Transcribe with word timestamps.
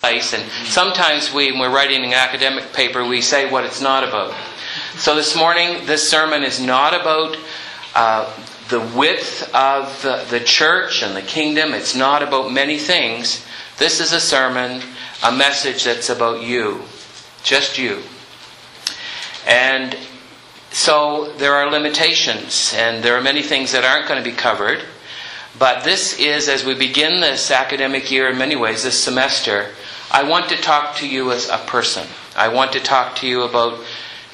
place, 0.00 0.32
and 0.32 0.50
sometimes 0.64 1.30
we, 1.30 1.52
when 1.52 1.60
we're 1.60 1.74
writing 1.74 2.02
an 2.02 2.14
academic 2.14 2.72
paper, 2.72 3.04
we 3.04 3.20
say 3.20 3.50
what 3.50 3.64
it's 3.64 3.82
not 3.82 4.02
about. 4.02 4.34
So 4.94 5.14
this 5.14 5.36
morning, 5.36 5.84
this 5.84 6.08
sermon 6.08 6.42
is 6.42 6.58
not 6.58 6.98
about 6.98 7.36
uh, 7.94 8.34
the 8.70 8.80
width 8.96 9.54
of 9.54 10.00
the, 10.00 10.24
the 10.30 10.40
church 10.40 11.02
and 11.02 11.14
the 11.14 11.20
kingdom. 11.20 11.74
It's 11.74 11.94
not 11.94 12.22
about 12.22 12.50
many 12.50 12.78
things. 12.78 13.44
This 13.76 14.00
is 14.00 14.12
a 14.12 14.20
sermon, 14.20 14.80
a 15.22 15.32
message 15.32 15.84
that's 15.84 16.08
about 16.08 16.40
you, 16.42 16.80
just 17.42 17.76
you. 17.76 18.02
And 19.46 19.94
so 20.70 21.34
there 21.34 21.52
are 21.52 21.70
limitations, 21.70 22.72
and 22.74 23.04
there 23.04 23.18
are 23.18 23.22
many 23.22 23.42
things 23.42 23.72
that 23.72 23.84
aren't 23.84 24.08
going 24.08 24.22
to 24.22 24.30
be 24.30 24.34
covered. 24.34 24.82
But 25.58 25.84
this 25.84 26.18
is, 26.18 26.48
as 26.48 26.64
we 26.64 26.74
begin 26.74 27.20
this 27.20 27.50
academic 27.50 28.10
year 28.10 28.30
in 28.30 28.38
many 28.38 28.56
ways, 28.56 28.84
this 28.84 28.98
semester, 28.98 29.70
I 30.10 30.22
want 30.22 30.48
to 30.50 30.56
talk 30.56 30.96
to 30.96 31.08
you 31.08 31.32
as 31.32 31.48
a 31.48 31.58
person. 31.58 32.06
I 32.36 32.48
want 32.48 32.72
to 32.72 32.80
talk 32.80 33.16
to 33.16 33.26
you 33.26 33.42
about 33.42 33.84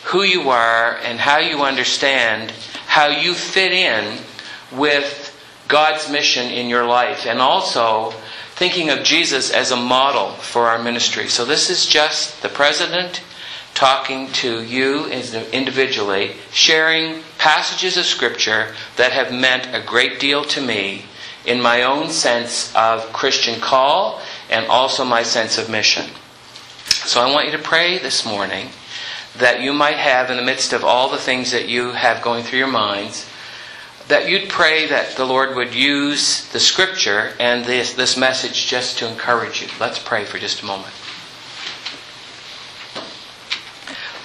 who 0.05 0.23
you 0.23 0.51
are 0.51 0.97
and 0.99 1.19
how 1.19 1.39
you 1.39 1.63
understand 1.63 2.53
how 2.87 3.09
you 3.09 3.35
fit 3.35 3.73
in 3.73 4.19
with 4.73 5.33
God's 5.69 6.11
mission 6.11 6.51
in 6.51 6.69
your 6.69 6.87
life, 6.87 7.27
and 7.27 7.41
also 7.41 8.13
thinking 8.55 8.89
of 8.91 9.03
Jesus 9.03 9.51
as 9.51 9.71
a 9.71 9.77
model 9.77 10.31
for 10.31 10.69
our 10.69 10.83
ministry. 10.83 11.29
So, 11.29 11.45
this 11.45 11.69
is 11.69 11.87
just 11.87 12.41
the 12.43 12.49
president 12.49 13.21
talking 13.77 14.33
to 14.33 14.65
you 14.65 15.07
individually, 15.07 16.33
sharing 16.51 17.23
passages 17.39 17.97
of 17.97 18.07
Scripture 18.07 18.75
that 18.97 19.13
have 19.13 19.31
meant 19.31 19.73
a 19.73 19.87
great 19.87 20.19
deal 20.19 20.43
to 20.45 20.61
me 20.61 21.05
in 21.45 21.61
my 21.61 21.83
own 21.83 22.11
sense 22.11 22.75
of 22.75 23.13
Christian 23.13 23.61
call 23.61 24.21
and 24.51 24.67
also 24.67 25.05
my 25.05 25.23
sense 25.23 25.59
of 25.59 25.71
mission. 25.71 26.11
So 26.89 27.21
I 27.21 27.33
want 27.33 27.47
you 27.47 27.53
to 27.53 27.63
pray 27.63 27.99
this 27.99 28.27
morning 28.27 28.71
that 29.39 29.61
you 29.61 29.73
might 29.73 29.99
have, 29.99 30.31
in 30.31 30.37
the 30.37 30.43
midst 30.43 30.73
of 30.73 30.83
all 30.83 31.11
the 31.11 31.19
things 31.19 31.53
that 31.53 31.69
you 31.69 31.93
have 31.93 32.23
going 32.23 32.43
through 32.43 32.59
your 32.59 32.69
minds, 32.69 33.29
that 34.09 34.29
you'd 34.29 34.49
pray 34.49 34.87
that 34.87 35.17
the 35.17 35.25
Lord 35.25 35.55
would 35.55 35.75
use 35.75 36.49
the 36.53 36.61
scripture 36.61 37.33
and 37.39 37.65
this, 37.65 37.93
this 37.93 38.17
message 38.17 38.67
just 38.67 38.99
to 38.99 39.09
encourage 39.09 39.61
you. 39.61 39.69
Let's 39.79 39.99
pray 39.99 40.25
for 40.25 40.39
just 40.39 40.63
a 40.63 40.65
moment. 40.65 40.95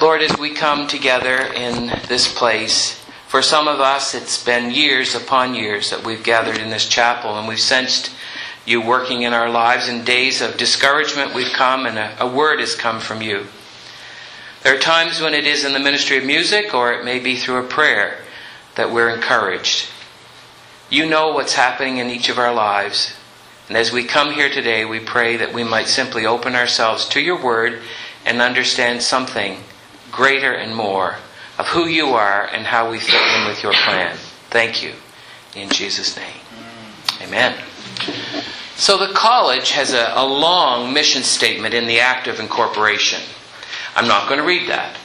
Lord, 0.01 0.23
as 0.23 0.35
we 0.35 0.49
come 0.49 0.87
together 0.87 1.37
in 1.37 1.85
this 2.07 2.33
place, 2.33 2.99
for 3.27 3.43
some 3.43 3.67
of 3.67 3.79
us 3.79 4.15
it's 4.15 4.43
been 4.43 4.71
years 4.71 5.13
upon 5.13 5.53
years 5.53 5.91
that 5.91 6.03
we've 6.03 6.23
gathered 6.23 6.57
in 6.57 6.71
this 6.71 6.89
chapel 6.89 7.37
and 7.37 7.47
we've 7.47 7.59
sensed 7.59 8.09
you 8.65 8.81
working 8.81 9.21
in 9.21 9.33
our 9.33 9.51
lives. 9.51 9.87
In 9.87 10.03
days 10.03 10.41
of 10.41 10.57
discouragement, 10.57 11.35
we've 11.35 11.53
come 11.53 11.85
and 11.85 11.99
a, 11.99 12.15
a 12.19 12.27
word 12.27 12.59
has 12.61 12.73
come 12.73 12.99
from 12.99 13.21
you. 13.21 13.45
There 14.63 14.75
are 14.75 14.79
times 14.79 15.21
when 15.21 15.35
it 15.35 15.45
is 15.45 15.63
in 15.63 15.73
the 15.73 15.79
ministry 15.79 16.17
of 16.17 16.25
music 16.25 16.73
or 16.73 16.91
it 16.93 17.05
may 17.05 17.19
be 17.19 17.35
through 17.35 17.63
a 17.63 17.67
prayer 17.67 18.25
that 18.73 18.91
we're 18.91 19.09
encouraged. 19.09 19.87
You 20.89 21.07
know 21.07 21.31
what's 21.31 21.53
happening 21.53 21.99
in 21.99 22.09
each 22.09 22.27
of 22.27 22.39
our 22.39 22.55
lives. 22.55 23.13
And 23.67 23.77
as 23.77 23.91
we 23.91 24.03
come 24.03 24.33
here 24.33 24.49
today, 24.49 24.83
we 24.83 24.99
pray 24.99 25.37
that 25.37 25.53
we 25.53 25.63
might 25.63 25.87
simply 25.87 26.25
open 26.25 26.55
ourselves 26.55 27.07
to 27.09 27.21
your 27.21 27.39
word 27.39 27.83
and 28.25 28.41
understand 28.41 29.03
something 29.03 29.63
greater 30.11 30.53
and 30.53 30.75
more 30.75 31.15
of 31.57 31.67
who 31.67 31.85
you 31.87 32.07
are 32.09 32.45
and 32.45 32.65
how 32.65 32.89
we 32.89 32.99
fit 32.99 33.21
in 33.21 33.47
with 33.47 33.63
your 33.63 33.73
plan. 33.73 34.17
Thank 34.49 34.83
you. 34.83 34.93
In 35.55 35.69
Jesus' 35.69 36.15
name. 36.17 36.41
Amen. 37.21 37.55
So 38.75 38.97
the 38.97 39.13
college 39.13 39.71
has 39.71 39.93
a, 39.93 40.11
a 40.15 40.25
long 40.25 40.93
mission 40.93 41.23
statement 41.23 41.73
in 41.73 41.85
the 41.85 41.99
Act 41.99 42.27
of 42.27 42.39
Incorporation. 42.39 43.21
I'm 43.95 44.07
not 44.07 44.27
going 44.27 44.39
to 44.39 44.45
read 44.45 44.69
that. 44.69 44.97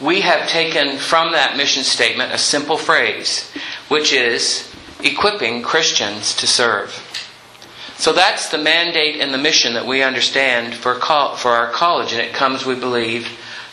We 0.00 0.22
have 0.22 0.48
taken 0.48 0.98
from 0.98 1.32
that 1.32 1.56
mission 1.56 1.84
statement 1.84 2.32
a 2.32 2.38
simple 2.38 2.76
phrase, 2.76 3.50
which 3.88 4.12
is 4.12 4.74
equipping 5.04 5.62
Christians 5.62 6.34
to 6.36 6.46
serve. 6.46 6.90
So 7.96 8.12
that's 8.12 8.48
the 8.48 8.58
mandate 8.58 9.20
and 9.20 9.32
the 9.32 9.38
mission 9.38 9.74
that 9.74 9.86
we 9.86 10.02
understand 10.02 10.74
for, 10.74 10.96
for 10.96 11.50
our 11.52 11.70
college, 11.70 12.12
and 12.12 12.20
it 12.20 12.32
comes, 12.32 12.66
we 12.66 12.74
believe, 12.74 13.28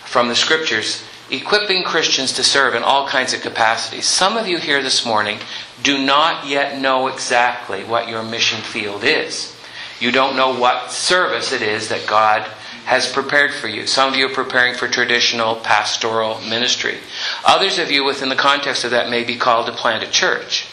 from 0.09 0.28
the 0.28 0.36
scriptures 0.36 1.03
equipping 1.30 1.84
Christians 1.84 2.34
to 2.34 2.44
serve 2.44 2.74
in 2.74 2.81
all 2.81 3.08
kinds 3.08 3.31
of 3.31 3.42
capacities. 3.42 4.08
Some 4.08 4.38
of 4.38 4.47
you 4.47 4.58
here 4.58 4.81
this 4.81 5.06
morning 5.06 5.38
do 5.84 6.03
not 6.03 6.47
yet 6.47 6.81
know 6.81 7.08
exactly 7.08 7.84
what 7.84 8.09
your 8.09 8.24
mission 8.24 8.59
field 8.62 9.03
is. 9.03 9.56
You 10.00 10.12
don't 10.12 10.36
know 10.36 10.58
what 10.58 10.92
service 10.92 11.52
it 11.52 11.62
is 11.62 11.90
that 11.90 12.08
God 12.08 12.42
has 12.86 13.12
prepared 13.12 13.53
for 13.53 13.68
you. 13.68 13.86
Some 13.86 14.12
of 14.12 14.18
you 14.18 14.25
are 14.25 14.34
preparing 14.34 14.74
for 14.74 14.88
traditional 14.88 15.58
pastoral 15.58 16.41
ministry. 16.41 16.97
Others 17.46 17.78
of 17.78 17.91
you, 17.91 18.03
within 18.03 18.30
the 18.30 18.36
context 18.36 18.84
of 18.84 18.90
that, 18.90 19.12
may 19.12 19.24
be 19.24 19.38
called 19.38 19.68
to 19.68 19.72
plant 19.74 20.03
a 20.03 20.09
church. 20.09 20.66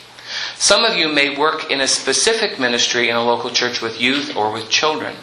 Some 0.56 0.82
of 0.82 0.96
you 0.96 1.08
may 1.08 1.36
work 1.36 1.70
in 1.70 1.82
a 1.82 1.86
specific 1.86 2.58
ministry 2.58 3.10
in 3.10 3.16
a 3.16 3.22
local 3.22 3.50
church 3.50 3.82
with 3.82 4.00
youth 4.00 4.34
or 4.34 4.50
with 4.50 4.70
children 4.70 5.14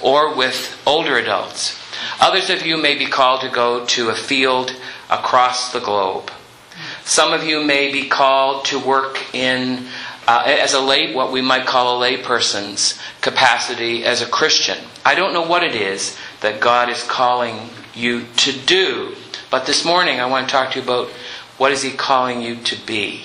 or 0.00 0.34
with 0.34 0.80
older 0.86 1.18
adults. 1.18 1.79
Others 2.20 2.50
of 2.50 2.66
you 2.66 2.76
may 2.76 2.96
be 2.96 3.06
called 3.06 3.40
to 3.42 3.48
go 3.48 3.84
to 3.86 4.10
a 4.10 4.14
field 4.14 4.74
across 5.08 5.72
the 5.72 5.80
globe. 5.80 6.30
Some 7.04 7.32
of 7.32 7.44
you 7.44 7.62
may 7.62 7.92
be 7.92 8.08
called 8.08 8.64
to 8.66 8.78
work 8.78 9.34
in 9.34 9.86
uh, 10.26 10.44
as 10.46 10.74
a 10.74 10.80
lay, 10.80 11.12
what 11.12 11.32
we 11.32 11.40
might 11.40 11.66
call 11.66 12.00
a 12.00 12.06
layperson's 12.06 13.00
capacity 13.20 14.04
as 14.04 14.22
a 14.22 14.26
Christian. 14.26 14.78
I 15.04 15.14
don't 15.14 15.32
know 15.32 15.46
what 15.46 15.64
it 15.64 15.74
is 15.74 16.16
that 16.40 16.60
God 16.60 16.88
is 16.88 17.02
calling 17.02 17.70
you 17.94 18.26
to 18.36 18.52
do, 18.52 19.16
but 19.50 19.66
this 19.66 19.84
morning 19.84 20.20
I 20.20 20.26
want 20.26 20.48
to 20.48 20.52
talk 20.52 20.72
to 20.72 20.78
you 20.78 20.84
about 20.84 21.08
what 21.58 21.72
is 21.72 21.82
He 21.82 21.90
calling 21.90 22.42
you 22.42 22.56
to 22.56 22.86
be. 22.86 23.24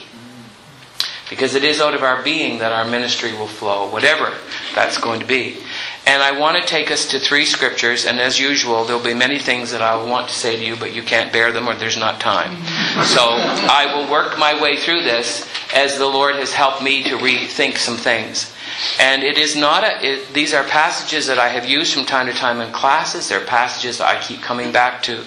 Because 1.30 1.56
it 1.56 1.64
is 1.64 1.82
out 1.82 1.94
of 1.96 2.04
our 2.04 2.24
being 2.24 2.60
that 2.60 2.72
our 2.72 2.86
ministry 2.86 3.34
will 3.34 3.48
flow, 3.48 3.90
whatever 3.90 4.34
that's 4.74 4.98
going 4.98 5.20
to 5.20 5.26
be. 5.26 5.58
And 6.08 6.22
I 6.22 6.38
want 6.38 6.58
to 6.58 6.64
take 6.64 6.92
us 6.92 7.08
to 7.08 7.20
three 7.20 7.46
scriptures, 7.46 8.06
and 8.06 8.20
as 8.20 8.40
usual, 8.40 8.86
there'll 8.86 9.02
be 9.02 9.16
many 9.16 9.40
things 9.40 9.72
that 9.72 9.82
I 9.82 10.02
want 10.04 10.28
to 10.28 10.36
say 10.36 10.56
to 10.56 10.64
you, 10.64 10.76
but 10.76 10.94
you 10.94 11.02
can't 11.02 11.34
bear 11.34 11.52
them 11.52 11.68
or 11.68 11.74
there's 11.74 11.98
not 11.98 12.20
time. 12.20 12.58
So 13.06 13.22
I 13.22 13.92
will 13.94 14.12
work 14.12 14.38
my 14.38 14.60
way 14.62 14.78
through 14.78 15.02
this 15.02 15.50
as 15.74 15.98
the 15.98 16.06
Lord 16.06 16.36
has 16.36 16.54
helped 16.54 16.84
me 16.84 17.04
to 17.04 17.18
rethink 17.18 17.78
some 17.78 17.98
things. 17.98 18.54
And 19.00 19.24
it 19.24 19.40
is 19.40 19.56
not 19.56 19.84
a, 19.84 20.06
it, 20.06 20.34
these 20.34 20.54
are 20.54 20.64
passages 20.64 21.26
that 21.28 21.40
I 21.40 21.50
have 21.50 21.66
used 21.66 21.94
from 21.94 22.06
time 22.06 22.28
to 22.28 22.34
time 22.34 22.62
in 22.62 22.72
classes. 22.72 23.30
They're 23.30 23.44
passages 23.44 23.98
that 23.98 24.08
I 24.08 24.22
keep 24.22 24.42
coming 24.42 24.72
back 24.72 25.02
to. 25.04 25.24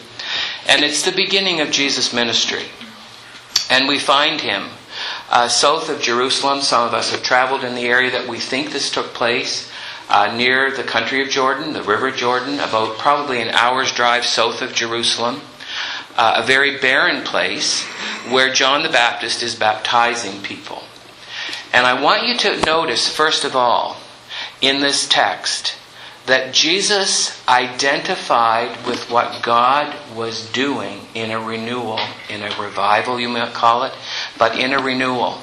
And 0.69 0.85
it's 0.85 1.03
the 1.03 1.13
beginning 1.13 1.61
of 1.61 1.71
Jesus' 1.71 2.13
ministry. 2.13 2.67
And 3.69 3.89
we 3.89 3.99
find 3.99 4.41
him 4.41 4.69
uh, 5.31 5.49
south 5.49 5.89
of 5.89 6.01
Jerusalem. 6.01 6.61
Some 6.61 6.87
of 6.87 6.95
us 6.95 7.11
have 7.11 7.23
traveled 7.23 7.65
in 7.65 7.75
the 7.75 7.87
area 7.87 8.11
that 8.13 8.29
we 8.29 8.39
think 8.39 8.71
this 8.71 8.91
took 8.91 9.07
place 9.15 9.71
uh, 10.09 10.35
near 10.37 10.71
the 10.71 10.83
country 10.83 11.23
of 11.23 11.29
Jordan, 11.29 11.73
the 11.73 11.83
River 11.83 12.11
Jordan, 12.11 12.55
about 12.61 12.99
probably 12.99 13.41
an 13.41 13.51
hour's 13.51 13.93
drive 13.93 14.25
south 14.25 14.63
of 14.63 14.73
Jerusalem. 14.73 15.41
Uh, 16.17 16.41
a 16.43 16.47
very 16.47 16.79
barren 16.79 17.23
place 17.23 17.85
where 18.31 18.53
John 18.53 18.83
the 18.83 18.89
Baptist 18.89 19.43
is 19.43 19.55
baptizing 19.55 20.43
people. 20.43 20.83
And 21.73 21.87
I 21.87 22.03
want 22.03 22.27
you 22.27 22.37
to 22.39 22.61
notice, 22.65 23.09
first 23.09 23.45
of 23.45 23.55
all, 23.55 23.99
in 24.61 24.81
this 24.81 25.07
text, 25.07 25.77
that 26.27 26.53
Jesus 26.53 27.43
identified 27.49 28.87
with 28.87 29.11
what 29.11 29.43
God 29.43 29.95
was 30.15 30.51
doing 30.51 31.01
in 31.15 31.31
a 31.31 31.41
renewal, 31.41 32.01
in 32.29 32.43
a 32.43 32.61
revival, 32.61 33.19
you 33.21 33.29
might 33.29 33.55
call 33.55 33.85
it, 33.85 33.93
but 34.39 34.59
in 34.59 34.73
a 34.73 34.83
renewal. 34.83 35.39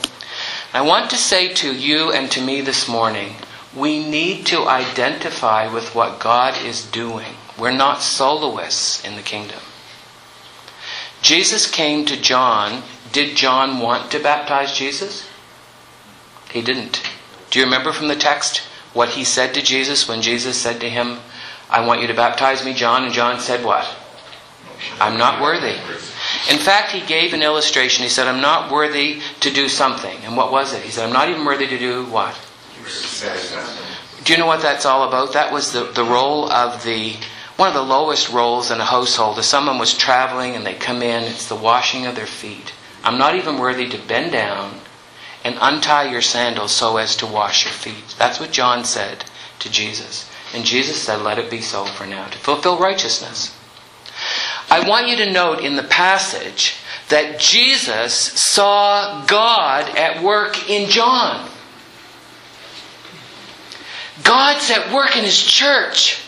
I 0.74 0.82
want 0.82 1.10
to 1.12 1.16
say 1.16 1.54
to 1.54 1.74
you 1.74 2.12
and 2.12 2.30
to 2.32 2.42
me 2.42 2.62
this 2.62 2.88
morning 2.88 3.36
we 3.76 4.08
need 4.08 4.46
to 4.48 4.68
identify 4.68 5.72
with 5.72 5.94
what 5.94 6.20
God 6.20 6.64
is 6.64 6.86
doing. 6.86 7.36
We're 7.58 7.72
not 7.72 8.02
soloists 8.02 9.04
in 9.04 9.16
the 9.16 9.22
kingdom. 9.22 9.60
Jesus 11.22 11.70
came 11.70 12.06
to 12.06 12.22
John. 12.22 12.84
Did 13.12 13.36
John 13.36 13.80
want 13.80 14.12
to 14.12 14.20
baptize 14.20 14.78
Jesus? 14.78 15.28
He 16.52 16.62
didn't. 16.62 17.02
Do 17.50 17.60
you 17.60 17.66
remember 17.66 17.92
from 17.92 18.08
the 18.08 18.16
text 18.16 18.60
what 18.94 19.10
he 19.10 19.24
said 19.24 19.54
to 19.54 19.62
Jesus 19.62 20.08
when 20.08 20.22
Jesus 20.22 20.58
said 20.58 20.80
to 20.82 20.90
him, 20.90 21.20
I 21.70 21.86
want 21.86 22.02
you 22.02 22.08
to 22.08 22.14
baptize 22.14 22.64
me, 22.64 22.74
John? 22.74 23.04
And 23.04 23.14
John 23.14 23.40
said, 23.40 23.66
What? 23.66 23.88
I'm 25.00 25.18
not 25.18 25.42
worthy. 25.42 25.76
In 26.52 26.60
fact, 26.60 26.92
he 26.92 27.06
gave 27.06 27.34
an 27.34 27.42
illustration. 27.42 28.04
He 28.04 28.10
said, 28.10 28.28
I'm 28.28 28.42
not 28.42 28.72
worthy 28.72 29.22
to 29.40 29.52
do 29.52 29.68
something. 29.68 30.18
And 30.24 30.38
what 30.38 30.52
was 30.52 30.74
it? 30.74 30.84
He 30.84 30.92
said, 30.92 31.06
I'm 31.06 31.14
not 31.14 31.30
even 31.30 31.46
worthy 31.46 31.68
to 31.68 31.80
do 31.80 32.06
what? 32.06 32.36
Do 34.24 34.34
you 34.34 34.40
know 34.40 34.48
what 34.48 34.62
that's 34.62 34.86
all 34.86 35.08
about? 35.08 35.34
That 35.34 35.54
was 35.54 35.72
the, 35.72 35.86
the 35.86 36.04
role 36.04 36.50
of 36.52 36.84
the 36.84 37.16
one 37.58 37.70
of 37.70 37.74
the 37.74 37.82
lowest 37.82 38.30
roles 38.30 38.70
in 38.70 38.82
a 38.82 38.86
household. 38.86 39.38
If 39.38 39.46
someone 39.46 39.78
was 39.78 39.98
traveling 39.98 40.56
and 40.56 40.66
they 40.66 40.74
come 40.74 41.02
in, 41.02 41.24
it's 41.24 41.48
the 41.48 41.56
washing 41.56 42.06
of 42.06 42.16
their 42.16 42.26
feet. 42.26 42.74
I'm 43.04 43.18
not 43.18 43.36
even 43.36 43.60
worthy 43.60 43.88
to 43.90 43.98
bend 43.98 44.34
down 44.34 44.82
and 45.44 45.58
untie 45.62 46.10
your 46.10 46.22
sandals 46.22 46.72
so 46.72 46.98
as 46.98 47.16
to 47.18 47.28
wash 47.28 47.64
your 47.64 47.74
feet. 47.74 48.16
That's 48.18 48.40
what 48.40 48.52
John 48.52 48.84
said 48.84 49.24
to 49.60 49.72
Jesus. 49.72 50.30
And 50.54 50.66
Jesus 50.66 51.02
said, 51.02 51.22
Let 51.22 51.40
it 51.40 51.50
be 51.50 51.62
so 51.62 51.86
for 51.86 52.06
now, 52.06 52.28
to 52.28 52.38
fulfill 52.40 52.78
righteousness. 52.78 53.56
I 54.70 54.88
want 54.88 55.08
you 55.08 55.16
to 55.18 55.32
note 55.32 55.60
in 55.60 55.76
the 55.76 55.84
passage 55.84 56.76
that 57.10 57.40
Jesus 57.40 58.14
saw 58.14 59.24
God 59.26 59.96
at 59.98 60.24
work 60.24 60.70
in 60.70 60.90
John. 60.90 61.50
God's 64.24 64.70
at 64.72 64.94
work 64.94 65.18
in 65.18 65.24
His 65.24 65.42
church. 65.42 66.22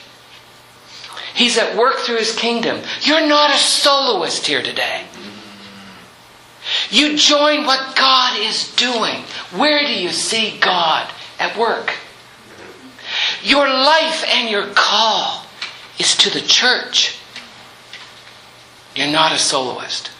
He's 1.33 1.57
at 1.57 1.77
work 1.77 1.97
through 1.97 2.17
His 2.17 2.35
kingdom. 2.35 2.81
You're 3.01 3.27
not 3.27 3.53
a 3.53 3.57
soloist 3.57 4.45
here 4.47 4.61
today. 4.61 5.05
You 6.89 7.17
join 7.17 7.65
what 7.65 7.95
God 7.95 8.39
is 8.39 8.75
doing. 8.75 9.23
Where 9.55 9.85
do 9.85 9.93
you 9.93 10.09
see 10.09 10.57
God 10.59 11.09
at 11.39 11.57
work? 11.57 11.93
Your 13.43 13.67
life 13.67 14.25
and 14.27 14.49
your 14.49 14.67
call 14.73 15.45
is 15.97 16.15
to 16.17 16.29
the 16.29 16.41
church. 16.41 17.17
You're 18.95 19.07
not 19.07 19.31
a 19.31 19.37
soloist. 19.37 20.11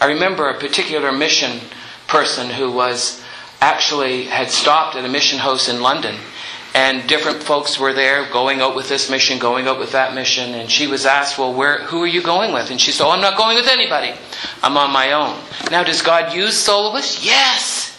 I 0.00 0.06
remember 0.06 0.48
a 0.48 0.58
particular 0.58 1.12
mission 1.12 1.60
person 2.08 2.50
who 2.50 2.72
was 2.72 3.22
actually 3.60 4.24
had 4.24 4.50
stopped 4.50 4.96
at 4.96 5.04
a 5.04 5.08
mission 5.08 5.38
house 5.38 5.68
in 5.68 5.82
London 5.82 6.16
and 6.74 7.08
different 7.08 7.42
folks 7.42 7.78
were 7.78 7.92
there 7.92 8.30
going 8.30 8.60
out 8.60 8.76
with 8.76 8.88
this 8.88 9.10
mission, 9.10 9.38
going 9.38 9.66
out 9.66 9.78
with 9.78 9.92
that 9.92 10.14
mission, 10.14 10.54
and 10.54 10.70
she 10.70 10.86
was 10.86 11.04
asked, 11.06 11.38
"Well, 11.38 11.52
where 11.52 11.78
who 11.84 12.02
are 12.02 12.06
you 12.06 12.22
going 12.22 12.52
with?" 12.52 12.70
And 12.70 12.80
she 12.80 12.92
said, 12.92 13.04
"Oh, 13.04 13.10
I'm 13.10 13.20
not 13.20 13.36
going 13.36 13.56
with 13.56 13.66
anybody. 13.66 14.14
I'm 14.62 14.76
on 14.76 14.92
my 14.92 15.12
own." 15.12 15.36
Now, 15.70 15.82
does 15.82 16.02
God 16.02 16.32
use 16.32 16.56
soloists? 16.56 17.24
Yes. 17.24 17.96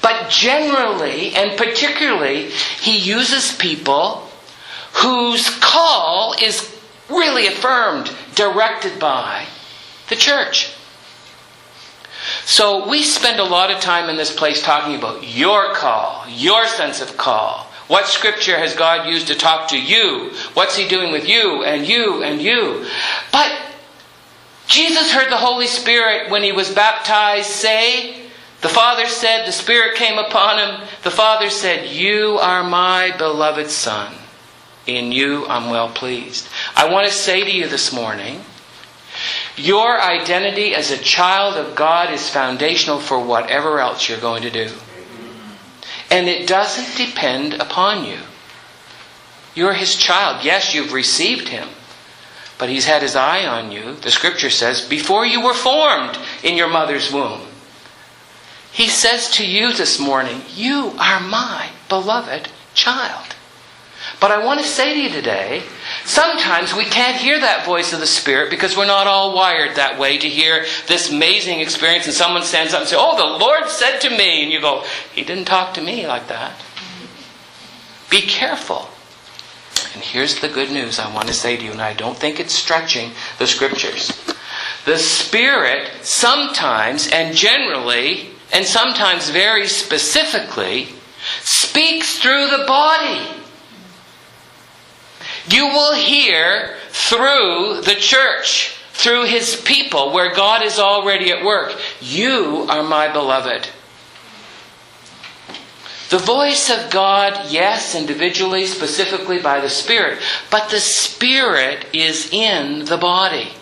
But 0.00 0.30
generally 0.30 1.34
and 1.34 1.56
particularly, 1.56 2.50
he 2.80 2.96
uses 2.96 3.52
people 3.52 4.30
whose 4.92 5.50
call 5.58 6.34
is 6.40 6.74
really 7.08 7.46
affirmed, 7.46 8.10
directed 8.34 8.98
by 8.98 9.46
the 10.08 10.16
church. 10.16 10.70
So 12.44 12.88
we 12.88 13.02
spend 13.02 13.40
a 13.40 13.44
lot 13.44 13.70
of 13.70 13.80
time 13.80 14.08
in 14.08 14.16
this 14.16 14.34
place 14.34 14.62
talking 14.62 14.96
about 14.96 15.24
your 15.24 15.74
call, 15.74 16.24
your 16.28 16.66
sense 16.66 17.00
of 17.00 17.16
call. 17.16 17.67
What 17.88 18.06
scripture 18.06 18.58
has 18.58 18.74
God 18.74 19.08
used 19.08 19.26
to 19.28 19.34
talk 19.34 19.68
to 19.70 19.80
you? 19.80 20.32
What's 20.54 20.76
He 20.76 20.86
doing 20.86 21.10
with 21.10 21.28
you 21.28 21.64
and 21.64 21.86
you 21.86 22.22
and 22.22 22.40
you? 22.40 22.86
But 23.32 23.50
Jesus 24.66 25.10
heard 25.10 25.30
the 25.30 25.38
Holy 25.38 25.66
Spirit 25.66 26.30
when 26.30 26.42
He 26.42 26.52
was 26.52 26.72
baptized 26.72 27.48
say, 27.48 28.28
the 28.60 28.68
Father 28.68 29.06
said, 29.06 29.46
the 29.46 29.52
Spirit 29.52 29.96
came 29.96 30.18
upon 30.18 30.58
Him. 30.58 30.88
The 31.02 31.10
Father 31.10 31.48
said, 31.48 31.88
You 31.88 32.38
are 32.40 32.64
my 32.64 33.14
beloved 33.16 33.70
Son. 33.70 34.12
In 34.86 35.12
you 35.12 35.46
I'm 35.46 35.70
well 35.70 35.90
pleased. 35.90 36.48
I 36.74 36.90
want 36.90 37.06
to 37.06 37.12
say 37.12 37.44
to 37.44 37.50
you 37.50 37.68
this 37.68 37.92
morning, 37.92 38.42
your 39.56 40.00
identity 40.00 40.74
as 40.74 40.90
a 40.90 40.98
child 40.98 41.56
of 41.56 41.76
God 41.76 42.12
is 42.12 42.30
foundational 42.30 42.98
for 42.98 43.22
whatever 43.22 43.80
else 43.80 44.08
you're 44.08 44.20
going 44.20 44.42
to 44.42 44.50
do. 44.50 44.72
And 46.10 46.28
it 46.28 46.46
doesn't 46.48 46.96
depend 46.96 47.54
upon 47.54 48.04
you. 48.04 48.18
You're 49.54 49.74
His 49.74 49.96
child. 49.96 50.44
Yes, 50.44 50.74
you've 50.74 50.92
received 50.92 51.48
Him, 51.48 51.68
but 52.58 52.68
He's 52.68 52.86
had 52.86 53.02
His 53.02 53.16
eye 53.16 53.46
on 53.46 53.72
you. 53.72 53.94
The 53.94 54.10
scripture 54.10 54.50
says, 54.50 54.88
before 54.88 55.26
you 55.26 55.44
were 55.44 55.54
formed 55.54 56.18
in 56.42 56.56
your 56.56 56.68
mother's 56.68 57.12
womb. 57.12 57.40
He 58.70 58.88
says 58.88 59.30
to 59.32 59.46
you 59.46 59.72
this 59.72 59.98
morning, 59.98 60.42
You 60.54 60.94
are 60.98 61.20
my 61.20 61.70
beloved 61.88 62.48
child. 62.74 63.34
But 64.20 64.30
I 64.30 64.44
want 64.44 64.60
to 64.60 64.66
say 64.66 64.94
to 64.94 65.00
you 65.00 65.08
today, 65.08 65.62
sometimes 66.08 66.74
we 66.74 66.84
can't 66.84 67.16
hear 67.16 67.38
that 67.38 67.66
voice 67.66 67.92
of 67.92 68.00
the 68.00 68.06
Spirit 68.06 68.50
because 68.50 68.76
we're 68.76 68.86
not 68.86 69.06
all 69.06 69.34
wired 69.34 69.76
that 69.76 69.98
way 69.98 70.18
to 70.18 70.28
hear 70.28 70.64
this 70.86 71.10
amazing 71.10 71.60
experience 71.60 72.06
and 72.06 72.14
someone 72.14 72.42
stands 72.42 72.72
up 72.72 72.80
and 72.80 72.88
says, 72.88 72.98
Oh, 73.00 73.16
the 73.16 73.44
Lord 73.44 73.68
said 73.68 73.98
to 74.00 74.10
me. 74.10 74.42
And 74.42 74.52
you 74.52 74.60
go, 74.60 74.84
He 75.12 75.22
didn't 75.22 75.44
talk 75.44 75.74
to 75.74 75.80
me 75.80 76.06
like 76.06 76.28
that. 76.28 76.60
Be 78.10 78.22
careful. 78.22 78.88
And 79.94 80.02
here's 80.02 80.40
the 80.40 80.48
good 80.48 80.70
news 80.70 80.98
I 80.98 81.12
want 81.12 81.28
to 81.28 81.34
say 81.34 81.56
to 81.56 81.64
you, 81.64 81.72
and 81.72 81.82
I 81.82 81.92
don't 81.92 82.16
think 82.16 82.40
it's 82.40 82.54
stretching 82.54 83.12
the 83.38 83.46
scriptures. 83.46 84.12
The 84.84 84.98
Spirit 84.98 85.90
sometimes 86.02 87.08
and 87.08 87.36
generally, 87.36 88.30
and 88.52 88.64
sometimes 88.64 89.28
very 89.30 89.68
specifically, 89.68 90.88
speaks 91.42 92.18
through 92.18 92.48
the 92.48 92.64
body. 92.66 93.26
You 95.50 95.66
will 95.66 95.94
hear 95.94 96.74
through 96.90 97.82
the 97.82 97.96
church, 97.98 98.76
through 98.92 99.26
his 99.26 99.60
people, 99.60 100.12
where 100.12 100.34
God 100.34 100.62
is 100.62 100.78
already 100.78 101.30
at 101.30 101.44
work. 101.44 101.74
You 102.00 102.66
are 102.68 102.82
my 102.82 103.12
beloved. 103.12 103.68
The 106.10 106.18
voice 106.18 106.70
of 106.70 106.90
God, 106.90 107.50
yes, 107.50 107.94
individually, 107.94 108.66
specifically 108.66 109.40
by 109.40 109.60
the 109.60 109.68
Spirit, 109.68 110.18
but 110.50 110.70
the 110.70 110.80
Spirit 110.80 111.86
is 111.92 112.32
in 112.32 112.86
the 112.86 112.96
body. 112.96 113.52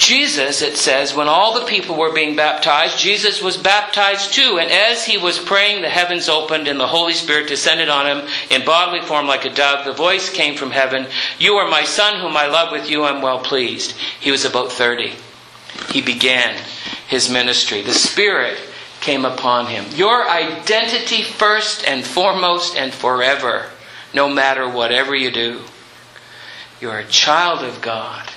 Jesus, 0.00 0.62
it 0.62 0.78
says, 0.78 1.14
when 1.14 1.28
all 1.28 1.52
the 1.52 1.66
people 1.66 1.94
were 1.94 2.10
being 2.10 2.34
baptized, 2.34 2.98
Jesus 2.98 3.42
was 3.42 3.58
baptized 3.58 4.32
too. 4.32 4.58
And 4.58 4.70
as 4.70 5.04
he 5.04 5.18
was 5.18 5.38
praying, 5.38 5.82
the 5.82 5.90
heavens 5.90 6.26
opened 6.26 6.68
and 6.68 6.80
the 6.80 6.86
Holy 6.86 7.12
Spirit 7.12 7.48
descended 7.48 7.90
on 7.90 8.06
him 8.06 8.28
in 8.48 8.64
bodily 8.64 9.02
form 9.02 9.26
like 9.26 9.44
a 9.44 9.52
dove. 9.52 9.84
The 9.84 9.92
voice 9.92 10.30
came 10.30 10.56
from 10.56 10.70
heaven 10.70 11.06
You 11.38 11.56
are 11.56 11.68
my 11.68 11.84
Son, 11.84 12.18
whom 12.18 12.34
I 12.34 12.46
love 12.46 12.72
with 12.72 12.88
you. 12.88 13.04
I'm 13.04 13.20
well 13.20 13.40
pleased. 13.40 13.92
He 13.92 14.30
was 14.30 14.46
about 14.46 14.72
30. 14.72 15.12
He 15.90 16.00
began 16.00 16.58
his 17.06 17.28
ministry. 17.28 17.82
The 17.82 17.92
Spirit 17.92 18.58
came 19.02 19.26
upon 19.26 19.66
him. 19.66 19.84
Your 19.94 20.26
identity 20.30 21.22
first 21.22 21.86
and 21.86 22.06
foremost 22.06 22.74
and 22.74 22.90
forever, 22.90 23.66
no 24.14 24.30
matter 24.30 24.66
whatever 24.66 25.14
you 25.14 25.30
do. 25.30 25.60
You're 26.80 27.00
a 27.00 27.06
child 27.06 27.62
of 27.62 27.82
God. 27.82 28.30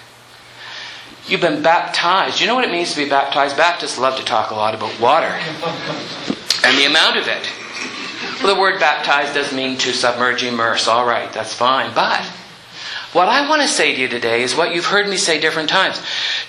You've 1.28 1.42
been 1.42 1.64
baptized. 1.64 2.42
You 2.42 2.48
know 2.48 2.56
what 2.56 2.66
it 2.66 2.72
means 2.72 2.94
to 2.94 3.04
be 3.04 3.10
baptized? 3.10 3.56
Baptists 3.56 3.98
love 3.98 4.18
to 4.18 4.26
talk 4.26 4.52
a 4.52 4.56
lot 4.56 4.76
about 4.76 5.00
water 5.00 5.40
and 6.66 6.78
the 6.78 6.86
amount 6.86 7.18
of 7.18 7.28
it. 7.28 7.50
Well, 8.44 8.56
the 8.56 8.60
word 8.60 8.80
baptized 8.80 9.34
does 9.34 9.54
mean 9.54 9.78
to 9.80 9.94
submerge, 9.94 10.44
immerse. 10.44 10.88
All 10.88 11.06
right, 11.06 11.32
that's 11.32 11.54
fine. 11.54 11.94
But 11.96 12.26
what 13.14 13.30
I 13.30 13.48
want 13.48 13.62
to 13.62 13.68
say 13.68 13.94
to 13.94 14.02
you 14.02 14.08
today 14.08 14.42
is 14.42 14.56
what 14.56 14.74
you've 14.74 14.88
heard 14.88 15.08
me 15.08 15.18
say 15.18 15.40
different 15.40 15.70
times. 15.70 16.02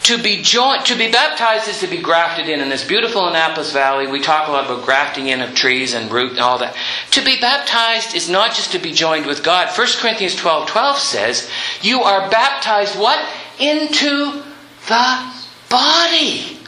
To 0.05 0.21
be 0.21 0.43
joined, 0.43 0.87
to 0.87 0.97
be 0.97 1.11
baptized 1.11 1.69
is 1.69 1.81
to 1.81 1.87
be 1.87 1.99
grafted 1.99 2.49
in. 2.49 2.61
In 2.61 2.71
this 2.71 2.87
beautiful 2.87 3.29
Annapolis 3.29 3.71
Valley, 3.71 4.07
we 4.07 4.21
talk 4.21 4.49
a 4.49 4.51
lot 4.51 4.65
about 4.65 4.85
grafting 4.85 5.29
in 5.29 5.41
of 5.41 5.55
trees 5.55 5.93
and 5.95 6.11
root 6.11 6.33
and 6.33 6.41
all 6.41 6.59
that. 6.59 6.75
To 7.13 7.25
be 7.25 7.39
baptized 7.39 8.17
is 8.17 8.31
not 8.31 8.55
just 8.55 8.73
to 8.73 8.79
be 8.79 8.93
joined 8.93 9.27
with 9.27 9.45
God. 9.45 9.77
1 9.77 9.87
Corinthians 9.99 10.35
12 10.35 10.67
12 10.67 10.99
says, 10.99 11.51
You 11.83 12.03
are 12.03 12.31
baptized 12.31 12.99
what? 12.99 13.25
Into 13.61 14.43
the 14.87 15.33
body. 15.69 16.59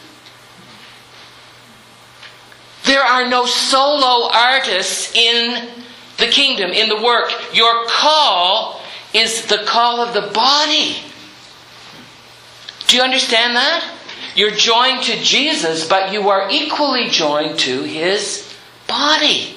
There 2.84 3.02
are 3.02 3.28
no 3.28 3.46
solo 3.46 4.30
artists 4.32 5.14
in 5.14 5.68
the 6.18 6.26
kingdom, 6.26 6.70
in 6.70 6.88
the 6.88 7.02
work. 7.02 7.32
Your 7.52 7.86
call 7.86 8.80
is 9.12 9.46
the 9.46 9.64
call 9.66 10.00
of 10.00 10.14
the 10.14 10.32
body. 10.32 10.96
Do 12.86 12.96
you 12.96 13.02
understand 13.02 13.56
that? 13.56 13.92
You're 14.34 14.52
joined 14.52 15.02
to 15.04 15.18
Jesus, 15.20 15.88
but 15.88 16.12
you 16.12 16.28
are 16.28 16.48
equally 16.50 17.08
joined 17.08 17.58
to 17.60 17.82
his 17.82 18.54
body. 18.86 19.56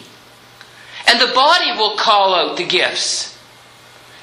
And 1.08 1.20
the 1.20 1.34
body 1.34 1.72
will 1.78 1.98
call 1.98 2.34
out 2.34 2.58
the 2.58 2.66
gifts. 2.66 3.38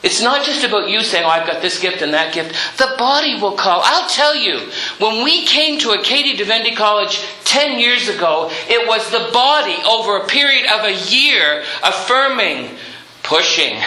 It's 0.07 0.23
not 0.23 0.47
just 0.47 0.65
about 0.65 0.89
you 0.89 1.03
saying, 1.03 1.25
oh, 1.25 1.29
I've 1.29 1.49
got 1.49 1.61
this 1.61 1.81
gift 1.81 2.01
and 2.01 2.15
that 2.15 2.33
gift. 2.33 2.79
The 2.79 2.95
body 2.97 3.41
will 3.41 3.57
call. 3.57 3.81
I'll 3.83 4.09
tell 4.09 4.37
you, 4.37 4.61
when 5.01 5.25
we 5.25 5.45
came 5.47 5.81
to 5.81 5.99
Acadia 5.99 6.37
Divinity 6.37 6.77
College 6.77 7.27
10 7.43 7.81
years 7.81 8.09
ago, 8.09 8.49
it 8.69 8.87
was 8.87 9.11
the 9.11 9.29
body 9.33 9.75
over 9.85 10.19
a 10.19 10.27
period 10.29 10.65
of 10.71 10.85
a 10.85 10.95
year 11.11 11.65
affirming, 11.83 12.77
pushing, 13.25 13.83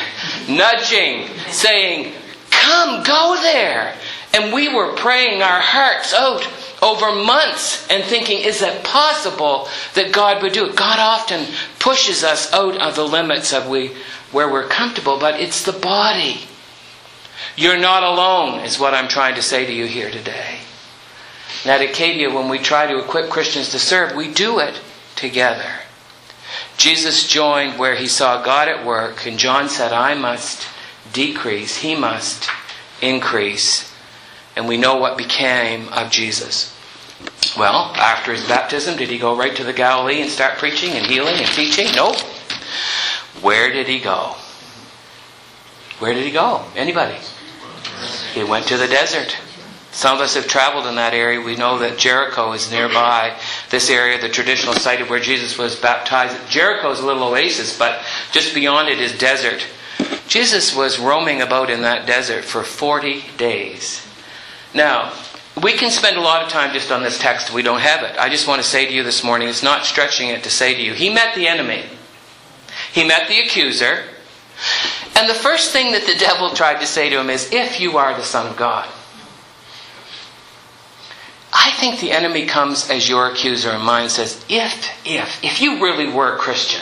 nudging, 0.49 1.29
saying, 1.51 2.11
come, 2.49 3.01
go 3.03 3.39
there. 3.41 3.95
And 4.33 4.53
we 4.53 4.67
were 4.75 4.97
praying 4.97 5.41
our 5.41 5.61
hearts 5.61 6.13
out 6.13 6.45
over 6.81 7.13
months 7.13 7.87
and 7.89 8.03
thinking, 8.03 8.39
is 8.39 8.61
it 8.61 8.83
possible 8.83 9.67
that 9.95 10.13
God 10.13 10.41
would 10.41 10.53
do 10.53 10.65
it? 10.65 10.75
God 10.75 10.99
often 10.99 11.45
pushes 11.79 12.23
us 12.23 12.51
out 12.53 12.77
of 12.77 12.95
the 12.95 13.05
limits 13.05 13.53
of 13.53 13.67
we 13.67 13.91
where 14.31 14.51
we're 14.51 14.67
comfortable, 14.67 15.19
but 15.19 15.39
it's 15.39 15.63
the 15.63 15.73
body. 15.73 16.41
You're 17.55 17.79
not 17.79 18.03
alone, 18.03 18.59
is 18.59 18.79
what 18.79 18.93
I'm 18.93 19.07
trying 19.07 19.35
to 19.35 19.41
say 19.41 19.65
to 19.65 19.73
you 19.73 19.85
here 19.85 20.11
today. 20.11 20.59
And 21.63 21.71
at 21.71 21.81
Acadia, 21.81 22.33
when 22.33 22.47
we 22.47 22.59
try 22.59 22.87
to 22.87 22.99
equip 22.99 23.29
Christians 23.29 23.69
to 23.71 23.79
serve, 23.79 24.15
we 24.15 24.31
do 24.31 24.59
it 24.59 24.79
together. 25.15 25.69
Jesus 26.77 27.27
joined 27.27 27.77
where 27.77 27.95
he 27.95 28.07
saw 28.07 28.41
God 28.41 28.69
at 28.69 28.85
work, 28.85 29.25
and 29.25 29.37
John 29.37 29.67
said, 29.67 29.91
I 29.91 30.13
must 30.13 30.67
decrease, 31.11 31.77
he 31.77 31.95
must 31.95 32.49
increase. 33.01 33.88
And 34.59 34.67
we 34.67 34.75
know 34.75 34.97
what 34.97 35.17
became 35.17 35.87
of 35.87 36.11
Jesus. 36.11 36.75
Well, 37.57 37.93
after 37.95 38.33
his 38.33 38.45
baptism, 38.45 38.97
did 38.97 39.09
he 39.09 39.17
go 39.17 39.37
right 39.37 39.55
to 39.55 39.63
the 39.63 39.71
Galilee 39.71 40.21
and 40.21 40.29
start 40.29 40.57
preaching 40.57 40.97
and 40.97 41.05
healing 41.05 41.35
and 41.35 41.47
teaching? 41.47 41.87
Nope. 41.95 42.19
Where 43.41 43.71
did 43.71 43.87
he 43.87 43.99
go? 43.99 44.35
Where 45.99 46.13
did 46.13 46.25
he 46.25 46.31
go? 46.31 46.65
Anybody? 46.75 47.17
He 48.33 48.43
went 48.43 48.67
to 48.67 48.75
the 48.75 48.89
desert. 48.89 49.37
Some 49.93 50.17
of 50.17 50.21
us 50.21 50.35
have 50.35 50.47
traveled 50.47 50.87
in 50.87 50.95
that 50.95 51.13
area. 51.13 51.39
We 51.39 51.55
know 51.55 51.77
that 51.77 51.97
Jericho 51.97 52.51
is 52.51 52.69
nearby. 52.69 53.39
This 53.69 53.89
area, 53.89 54.19
the 54.19 54.27
traditional 54.27 54.73
site 54.73 54.99
of 54.99 55.09
where 55.09 55.21
Jesus 55.21 55.57
was 55.57 55.79
baptized. 55.79 56.35
Jericho 56.49 56.91
is 56.91 56.99
a 56.99 57.05
little 57.05 57.29
oasis, 57.29 57.79
but 57.79 58.01
just 58.33 58.53
beyond 58.53 58.89
it 58.89 58.99
is 58.99 59.17
desert. 59.17 59.65
Jesus 60.27 60.75
was 60.75 60.99
roaming 60.99 61.41
about 61.41 61.69
in 61.69 61.83
that 61.83 62.05
desert 62.05 62.43
for 62.43 62.61
40 62.61 63.23
days. 63.37 64.05
Now, 64.73 65.13
we 65.61 65.73
can 65.73 65.89
spend 65.89 66.17
a 66.17 66.21
lot 66.21 66.43
of 66.43 66.49
time 66.49 66.73
just 66.73 66.91
on 66.91 67.03
this 67.03 67.19
text. 67.19 67.53
We 67.53 67.63
don't 67.63 67.79
have 67.79 68.03
it. 68.03 68.17
I 68.17 68.29
just 68.29 68.47
want 68.47 68.61
to 68.61 68.67
say 68.67 68.85
to 68.85 68.93
you 68.93 69.03
this 69.03 69.23
morning, 69.23 69.47
it's 69.47 69.63
not 69.63 69.85
stretching 69.85 70.29
it 70.29 70.43
to 70.43 70.49
say 70.49 70.75
to 70.75 70.81
you, 70.81 70.93
he 70.93 71.09
met 71.09 71.35
the 71.35 71.47
enemy. 71.47 71.83
He 72.91 73.03
met 73.05 73.27
the 73.27 73.39
accuser. 73.39 74.03
And 75.15 75.29
the 75.29 75.33
first 75.33 75.71
thing 75.71 75.91
that 75.93 76.05
the 76.05 76.15
devil 76.15 76.51
tried 76.51 76.79
to 76.79 76.85
say 76.85 77.09
to 77.09 77.19
him 77.19 77.29
is, 77.29 77.51
if 77.51 77.79
you 77.79 77.97
are 77.97 78.15
the 78.15 78.23
Son 78.23 78.47
of 78.47 78.57
God. 78.57 78.89
I 81.51 81.71
think 81.71 81.99
the 81.99 82.11
enemy 82.11 82.45
comes 82.45 82.89
as 82.89 83.09
your 83.09 83.31
accuser 83.31 83.69
and 83.71 83.83
mine 83.83 84.09
says, 84.09 84.43
if, 84.47 84.89
if, 85.05 85.43
if 85.43 85.61
you 85.61 85.81
really 85.81 86.11
were 86.11 86.35
a 86.35 86.37
Christian, 86.37 86.81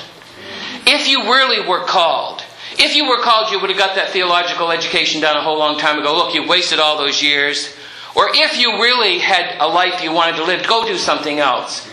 if 0.85 1.07
you 1.07 1.23
really 1.23 1.67
were 1.67 1.85
called, 1.85 2.36
if 2.77 2.95
you 2.95 3.07
were 3.07 3.21
called, 3.21 3.51
you 3.51 3.59
would 3.59 3.69
have 3.69 3.79
got 3.79 3.95
that 3.95 4.09
theological 4.09 4.71
education 4.71 5.21
done 5.21 5.35
a 5.35 5.41
whole 5.41 5.57
long 5.57 5.79
time 5.79 5.99
ago. 5.99 6.15
Look, 6.15 6.33
you 6.33 6.47
wasted 6.47 6.79
all 6.79 6.97
those 6.97 7.21
years. 7.21 7.75
Or 8.15 8.29
if 8.33 8.57
you 8.57 8.81
really 8.81 9.19
had 9.19 9.57
a 9.59 9.67
life 9.67 10.03
you 10.03 10.11
wanted 10.11 10.37
to 10.37 10.43
live, 10.43 10.67
go 10.67 10.85
do 10.85 10.97
something 10.97 11.39
else. 11.39 11.87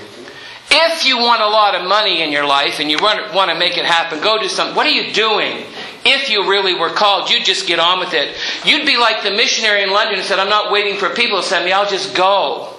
If 0.71 1.07
you 1.07 1.19
want 1.19 1.43
a 1.43 1.47
lot 1.47 1.75
of 1.75 1.87
money 1.87 2.23
in 2.23 2.33
your 2.33 2.47
life 2.47 2.81
and 2.81 2.91
you 2.91 2.99
want 2.99 3.51
to 3.51 3.59
make 3.59 3.77
it 3.79 3.85
happen, 3.85 4.21
go 4.21 4.41
do 4.41 4.49
something. 4.49 4.75
What 4.75 4.87
are 4.87 4.91
you 4.91 5.13
doing? 5.13 5.67
If 6.05 6.29
you 6.29 6.49
really 6.51 6.75
were 6.75 6.91
called, 6.91 7.31
you'd 7.31 7.45
just 7.45 7.67
get 7.67 7.79
on 7.79 8.01
with 8.01 8.13
it. 8.13 8.37
You'd 8.65 8.87
be 8.87 8.97
like 8.97 9.23
the 9.23 9.31
missionary 9.31 9.83
in 9.83 9.91
London 9.91 10.17
who 10.17 10.23
said, 10.23 10.39
I'm 10.39 10.49
not 10.49 10.73
waiting 10.73 10.99
for 10.99 11.11
people 11.11 11.41
to 11.41 11.47
send 11.47 11.65
me, 11.65 11.73
I'll 11.73 11.89
just 11.89 12.15
go. 12.17 12.74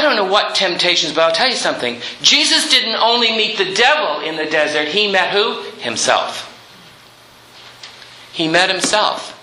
I 0.00 0.02
don't 0.02 0.16
know 0.16 0.32
what 0.32 0.54
temptations, 0.54 1.12
but 1.12 1.20
I'll 1.20 1.34
tell 1.34 1.50
you 1.50 1.56
something. 1.56 2.00
Jesus 2.22 2.70
didn't 2.70 2.94
only 2.94 3.36
meet 3.36 3.58
the 3.58 3.74
devil 3.74 4.22
in 4.22 4.36
the 4.36 4.46
desert, 4.46 4.88
he 4.88 5.12
met 5.12 5.28
who? 5.28 5.60
Himself. 5.80 6.46
He 8.32 8.48
met 8.48 8.70
himself. 8.70 9.36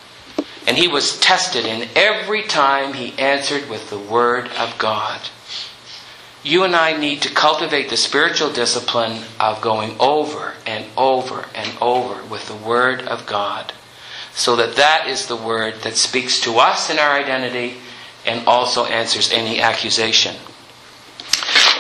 And 0.66 0.76
he 0.76 0.88
was 0.88 1.20
tested, 1.20 1.68
and 1.68 1.88
every 1.96 2.42
time 2.42 2.94
he 2.94 3.14
answered 3.20 3.70
with 3.70 3.92
the 3.92 4.00
Word 4.00 4.48
of 4.58 4.76
God. 4.80 5.22
You 6.42 6.64
and 6.64 6.76
I 6.76 6.98
need 6.98 7.22
to 7.22 7.34
cultivate 7.34 7.90
the 7.92 7.96
spiritual 7.96 8.52
discipline 8.52 9.26
of 9.40 9.62
going 9.62 9.96
over 10.00 10.56
and 10.66 10.86
over 10.98 11.46
and 11.54 11.72
over 11.80 12.24
with 12.26 12.48
the 12.48 12.56
Word 12.56 13.02
of 13.04 13.28
God. 13.28 13.74
So 14.34 14.56
that 14.56 14.76
that 14.78 15.08
is 15.08 15.28
the 15.28 15.36
Word 15.36 15.76
that 15.84 15.98
speaks 15.98 16.42
to 16.42 16.58
us 16.58 16.90
in 16.90 16.98
our 16.98 17.12
identity 17.12 17.78
and 18.28 18.46
also 18.48 18.86
answers 18.86 19.32
any 19.32 19.62
accusation. 19.62 20.36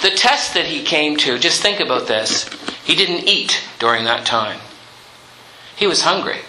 The 0.02 0.12
test 0.12 0.54
that 0.54 0.66
he 0.66 0.84
came 0.84 1.18
to, 1.18 1.40
just 1.40 1.62
think 1.62 1.80
about 1.80 2.08
this. 2.08 2.48
He 2.84 2.96
didn't 2.96 3.28
eat 3.28 3.64
during 3.80 4.06
that 4.06 4.26
time. 4.26 4.60
He 5.76 5.88
was 5.88 6.02
hungry. 6.04 6.40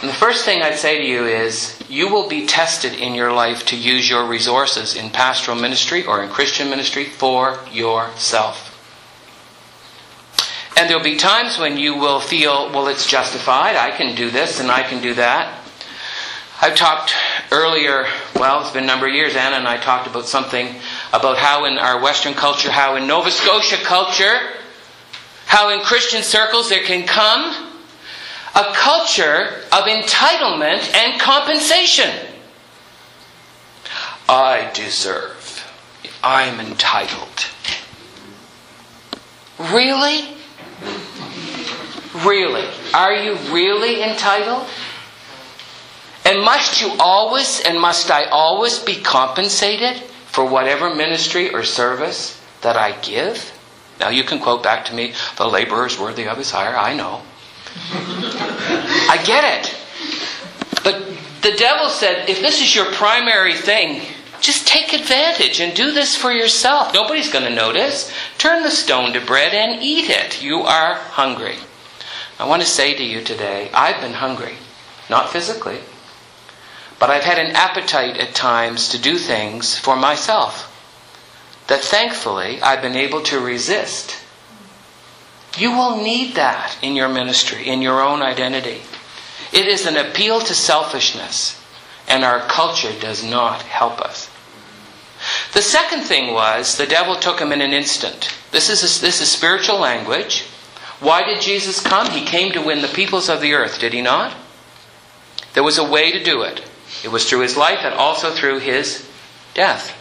And 0.00 0.10
the 0.10 0.14
first 0.14 0.44
thing 0.44 0.62
I'd 0.62 0.78
say 0.78 0.98
to 0.98 1.06
you 1.06 1.26
is 1.26 1.80
you 1.88 2.08
will 2.08 2.28
be 2.28 2.46
tested 2.46 2.94
in 2.94 3.14
your 3.14 3.32
life 3.32 3.64
to 3.66 3.76
use 3.76 4.10
your 4.10 4.26
resources 4.26 4.96
in 4.96 5.10
pastoral 5.10 5.56
ministry 5.56 6.04
or 6.04 6.22
in 6.24 6.28
Christian 6.28 6.68
ministry 6.68 7.04
for 7.04 7.60
yourself. 7.70 8.70
And 10.76 10.90
there'll 10.90 11.04
be 11.04 11.16
times 11.16 11.58
when 11.58 11.76
you 11.76 11.94
will 11.94 12.18
feel, 12.18 12.72
well, 12.72 12.88
it's 12.88 13.06
justified. 13.06 13.76
I 13.76 13.92
can 13.92 14.16
do 14.16 14.30
this 14.30 14.58
and 14.58 14.70
I 14.70 14.82
can 14.82 15.00
do 15.00 15.14
that. 15.14 15.60
I've 16.60 16.74
talked 16.74 17.14
earlier, 17.52 18.06
well, 18.34 18.62
it's 18.62 18.72
been 18.72 18.84
a 18.84 18.86
number 18.86 19.06
of 19.06 19.14
years, 19.14 19.36
Anna 19.36 19.56
and 19.56 19.68
I 19.68 19.76
talked 19.76 20.06
about 20.06 20.26
something 20.26 20.74
about 21.12 21.36
how 21.36 21.66
in 21.66 21.78
our 21.78 22.02
Western 22.02 22.34
culture, 22.34 22.70
how 22.70 22.96
in 22.96 23.06
Nova 23.06 23.30
Scotia 23.30 23.76
culture, 23.84 24.38
how 25.46 25.68
in 25.68 25.80
Christian 25.80 26.22
circles 26.22 26.70
there 26.70 26.82
can 26.82 27.06
come 27.06 27.72
a 28.54 28.72
culture 28.74 29.60
of 29.72 29.84
entitlement 29.84 30.94
and 30.94 31.20
compensation. 31.20 32.10
I 34.28 34.70
deserve. 34.74 35.66
I'm 36.22 36.60
entitled. 36.60 37.46
Really? 39.58 40.36
Really? 42.24 42.68
Are 42.94 43.14
you 43.14 43.36
really 43.52 44.02
entitled? 44.02 44.68
And 46.24 46.42
must 46.42 46.80
you 46.80 46.92
always 46.98 47.60
and 47.60 47.80
must 47.80 48.10
I 48.10 48.24
always 48.24 48.78
be 48.78 49.00
compensated 49.00 49.96
for 50.26 50.44
whatever 50.44 50.94
ministry 50.94 51.52
or 51.52 51.62
service 51.62 52.40
that 52.62 52.76
I 52.76 52.92
give? 53.00 53.52
Now 53.98 54.08
you 54.08 54.24
can 54.24 54.40
quote 54.40 54.62
back 54.62 54.84
to 54.86 54.94
me, 54.94 55.14
the 55.36 55.46
laborer 55.46 55.86
is 55.86 55.98
worthy 55.98 56.26
of 56.26 56.38
his 56.38 56.50
hire. 56.50 56.76
I 56.76 56.94
know. 56.94 57.22
I 59.08 59.22
get 59.24 59.44
it. 59.44 59.76
But 60.84 61.06
the 61.42 61.56
devil 61.56 61.88
said, 61.88 62.28
if 62.28 62.40
this 62.40 62.60
is 62.60 62.74
your 62.74 62.86
primary 62.92 63.54
thing, 63.54 64.02
just 64.40 64.66
take 64.66 64.92
advantage 64.92 65.60
and 65.60 65.74
do 65.74 65.92
this 65.92 66.16
for 66.16 66.32
yourself. 66.32 66.92
Nobody's 66.92 67.32
going 67.32 67.44
to 67.44 67.54
notice. 67.54 68.12
Turn 68.38 68.62
the 68.62 68.70
stone 68.70 69.12
to 69.12 69.20
bread 69.24 69.54
and 69.54 69.82
eat 69.82 70.10
it. 70.10 70.42
You 70.42 70.62
are 70.62 70.94
hungry. 70.94 71.56
I 72.38 72.46
want 72.46 72.62
to 72.62 72.68
say 72.68 72.94
to 72.94 73.04
you 73.04 73.22
today, 73.22 73.70
I've 73.72 74.00
been 74.00 74.14
hungry. 74.14 74.54
Not 75.08 75.30
physically, 75.30 75.78
but 77.02 77.10
I've 77.10 77.24
had 77.24 77.40
an 77.40 77.56
appetite 77.56 78.16
at 78.18 78.32
times 78.32 78.90
to 78.90 78.96
do 78.96 79.18
things 79.18 79.76
for 79.76 79.96
myself 79.96 80.70
that 81.66 81.80
thankfully 81.80 82.62
I've 82.62 82.80
been 82.80 82.94
able 82.94 83.22
to 83.22 83.40
resist. 83.40 84.22
You 85.58 85.72
will 85.72 86.00
need 86.00 86.36
that 86.36 86.78
in 86.80 86.94
your 86.94 87.08
ministry, 87.08 87.66
in 87.66 87.82
your 87.82 88.00
own 88.00 88.22
identity. 88.22 88.82
It 89.52 89.66
is 89.66 89.84
an 89.84 89.96
appeal 89.96 90.42
to 90.42 90.54
selfishness, 90.54 91.60
and 92.06 92.22
our 92.22 92.38
culture 92.46 92.92
does 93.00 93.24
not 93.24 93.62
help 93.62 94.00
us. 94.00 94.30
The 95.54 95.60
second 95.60 96.02
thing 96.02 96.32
was 96.32 96.76
the 96.76 96.86
devil 96.86 97.16
took 97.16 97.40
him 97.40 97.50
in 97.50 97.62
an 97.62 97.72
instant. 97.72 98.32
This 98.52 98.70
is, 98.70 99.00
this 99.00 99.20
is 99.20 99.28
spiritual 99.28 99.80
language. 99.80 100.42
Why 101.00 101.24
did 101.24 101.40
Jesus 101.40 101.80
come? 101.80 102.12
He 102.12 102.24
came 102.24 102.52
to 102.52 102.62
win 102.62 102.80
the 102.80 102.86
peoples 102.86 103.28
of 103.28 103.40
the 103.40 103.54
earth, 103.54 103.80
did 103.80 103.92
he 103.92 104.02
not? 104.02 104.36
There 105.54 105.64
was 105.64 105.78
a 105.78 105.90
way 105.90 106.12
to 106.12 106.22
do 106.22 106.42
it. 106.42 106.68
It 107.04 107.08
was 107.08 107.28
through 107.28 107.40
his 107.40 107.56
life 107.56 107.80
and 107.82 107.94
also 107.94 108.30
through 108.30 108.60
his 108.60 109.08
death. 109.54 109.98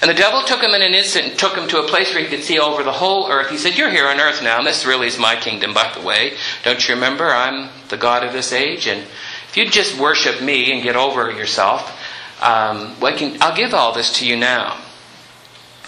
And 0.00 0.10
the 0.10 0.14
devil 0.14 0.42
took 0.42 0.62
him 0.62 0.74
in 0.74 0.82
an 0.82 0.94
instant 0.94 1.26
and 1.26 1.38
took 1.38 1.56
him 1.56 1.68
to 1.68 1.80
a 1.80 1.88
place 1.88 2.12
where 2.14 2.22
he 2.22 2.28
could 2.28 2.44
see 2.44 2.58
over 2.58 2.82
the 2.82 2.92
whole 2.92 3.30
earth. 3.30 3.50
He 3.50 3.58
said, 3.58 3.76
You're 3.76 3.90
here 3.90 4.06
on 4.06 4.20
earth 4.20 4.42
now, 4.42 4.58
and 4.58 4.66
this 4.66 4.86
really 4.86 5.06
is 5.06 5.18
my 5.18 5.36
kingdom, 5.36 5.74
by 5.74 5.92
the 5.92 6.04
way. 6.04 6.36
Don't 6.64 6.86
you 6.86 6.94
remember? 6.94 7.26
I'm 7.26 7.70
the 7.88 7.96
God 7.96 8.24
of 8.24 8.32
this 8.32 8.52
age. 8.52 8.86
And 8.86 9.00
if 9.48 9.56
you 9.56 9.68
just 9.68 9.98
worship 9.98 10.42
me 10.42 10.72
and 10.72 10.82
get 10.82 10.96
over 10.96 11.30
yourself, 11.30 11.98
um, 12.42 12.94
can, 13.16 13.38
I'll 13.40 13.56
give 13.56 13.74
all 13.74 13.92
this 13.92 14.18
to 14.18 14.26
you 14.26 14.36
now. 14.36 14.78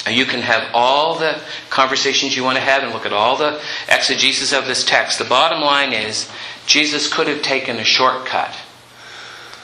You 0.09 0.25
can 0.25 0.41
have 0.41 0.71
all 0.73 1.19
the 1.19 1.39
conversations 1.69 2.35
you 2.35 2.43
want 2.43 2.57
to 2.57 2.63
have 2.63 2.83
and 2.83 2.93
look 2.93 3.05
at 3.05 3.13
all 3.13 3.37
the 3.37 3.61
exegesis 3.89 4.55
of 4.55 4.67
this 4.67 4.85
text. 4.85 5.19
The 5.19 5.27
bottom 5.27 5.61
line 5.61 5.93
is 5.93 6.31
Jesus 6.67 7.13
could 7.13 7.29
have 7.29 7.43
taken 7.43 7.77
a 7.77 7.85
shortcut 7.85 8.57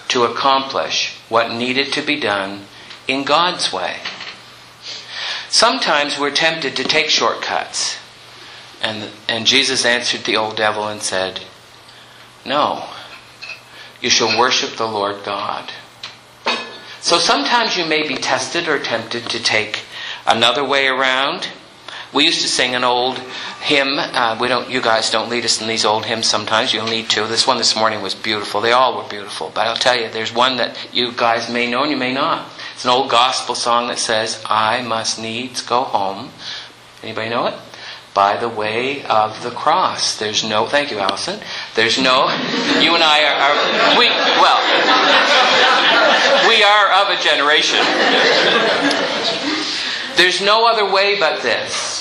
to 0.09 0.25
accomplish 0.25 1.17
what 1.29 1.53
needed 1.53 1.93
to 1.93 2.03
be 2.03 2.21
done 2.21 2.65
in 3.09 3.25
God's 3.25 3.73
way. 3.73 3.99
Sometimes 5.49 6.19
we're 6.19 6.31
tempted 6.31 6.77
to 6.77 6.85
take 6.85 7.09
shortcuts. 7.09 7.97
And, 8.83 9.11
and 9.29 9.47
Jesus 9.47 9.85
answered 9.85 10.25
the 10.25 10.37
old 10.37 10.57
devil 10.57 10.89
and 10.89 11.01
said, 11.01 11.41
No, 12.45 12.89
you 14.01 14.11
shall 14.11 14.39
worship 14.39 14.77
the 14.77 14.89
Lord 14.89 15.25
God. 15.25 15.73
So 17.01 17.19
sometimes 17.19 17.77
you 17.77 17.85
may 17.85 18.09
be 18.09 18.17
tested 18.17 18.69
or 18.69 18.79
tempted 18.79 19.29
to 19.31 19.43
take 19.43 19.83
another 20.27 20.65
way 20.65 20.87
around. 20.87 21.49
We 22.15 22.25
used 22.25 22.43
to 22.43 22.49
sing 22.49 22.77
an 22.77 22.85
old 22.85 23.19
hymn. 23.61 23.99
Uh, 23.99 24.39
we 24.41 24.47
don't. 24.47 24.71
You 24.71 24.81
guys 24.81 25.11
don't 25.11 25.29
lead 25.29 25.45
us 25.45 25.61
in 25.61 25.67
these 25.67 25.85
old 25.85 26.05
hymns. 26.05 26.27
Sometimes 26.29 26.73
you'll 26.73 26.87
need 26.87 27.11
to. 27.11 27.27
This 27.27 27.47
one 27.47 27.59
this 27.59 27.75
morning 27.75 28.03
was 28.03 28.15
beautiful. 28.15 28.61
They 28.61 28.73
all 28.73 28.97
were 28.97 29.09
beautiful. 29.09 29.51
But 29.53 29.67
I'll 29.67 29.77
tell 29.77 29.99
you, 29.99 30.09
there's 30.09 30.33
one 30.33 30.59
that 30.59 30.77
you 30.93 31.11
guys 31.13 31.51
may 31.51 31.69
know 31.69 31.83
and 31.83 31.91
you 31.91 31.97
may 31.97 32.15
not. 32.15 32.49
It's 32.75 32.85
an 32.85 32.91
old 32.91 33.11
gospel 33.11 33.57
song 33.57 33.89
that 33.89 33.99
says, 33.99 34.41
"I 34.47 34.83
must 34.83 35.19
needs 35.19 35.61
go 35.61 35.83
home." 35.83 36.31
Anybody 37.03 37.31
know 37.31 37.47
it? 37.47 37.55
by 38.15 38.37
the 38.37 38.49
way 38.49 39.05
of 39.07 39.43
the 39.43 39.51
cross. 39.51 40.17
There's 40.19 40.45
no, 40.45 40.67
thank 40.67 40.93
you, 40.93 41.01
Allison. 41.01 41.41
There's 41.75 41.99
no, 41.99 42.29
you 42.81 42.95
and 42.95 43.03
I 43.03 43.25
are, 43.27 43.35
are 43.43 43.99
we, 43.99 44.07
well, 44.39 44.63
we 46.49 46.63
are 46.63 46.93
of 47.03 47.11
a 47.11 47.21
generation. 47.21 47.83
There's 50.17 50.41
no 50.41 50.65
other 50.67 50.89
way 50.91 51.19
but 51.19 51.43
this. 51.43 51.94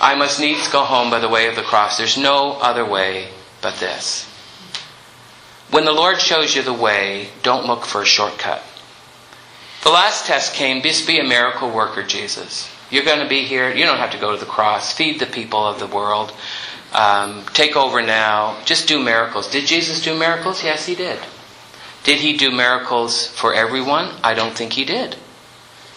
I 0.00 0.14
must 0.14 0.40
needs 0.40 0.68
go 0.68 0.84
home 0.84 1.10
by 1.10 1.20
the 1.20 1.28
way 1.28 1.48
of 1.48 1.56
the 1.56 1.62
cross. 1.62 1.96
There's 1.96 2.18
no 2.18 2.52
other 2.52 2.84
way 2.84 3.28
but 3.62 3.76
this. 3.76 4.24
When 5.70 5.84
the 5.84 5.92
Lord 5.92 6.20
shows 6.20 6.54
you 6.54 6.62
the 6.62 6.72
way, 6.72 7.28
don't 7.42 7.66
look 7.66 7.84
for 7.84 8.02
a 8.02 8.06
shortcut. 8.06 8.62
The 9.82 9.90
last 9.90 10.26
test 10.26 10.54
came, 10.54 10.82
just 10.82 11.06
be 11.06 11.18
a 11.18 11.24
miracle 11.24 11.70
worker, 11.70 12.02
Jesus. 12.02 12.70
You're 12.90 13.04
going 13.04 13.20
to 13.20 13.28
be 13.28 13.42
here. 13.42 13.72
You 13.72 13.84
don't 13.84 13.98
have 13.98 14.12
to 14.12 14.18
go 14.18 14.32
to 14.32 14.38
the 14.38 14.50
cross. 14.50 14.92
Feed 14.92 15.18
the 15.18 15.26
people 15.26 15.66
of 15.66 15.78
the 15.78 15.86
world. 15.86 16.32
Um, 16.92 17.44
take 17.52 17.76
over 17.76 18.00
now. 18.00 18.60
Just 18.64 18.88
do 18.88 19.02
miracles. 19.02 19.50
Did 19.50 19.66
Jesus 19.66 20.02
do 20.02 20.16
miracles? 20.16 20.62
Yes, 20.62 20.86
he 20.86 20.94
did. 20.94 21.18
Did 22.04 22.20
he 22.20 22.36
do 22.36 22.50
miracles 22.52 23.26
for 23.26 23.52
everyone? 23.52 24.14
I 24.22 24.34
don't 24.34 24.56
think 24.56 24.74
he 24.74 24.84
did. 24.84 25.16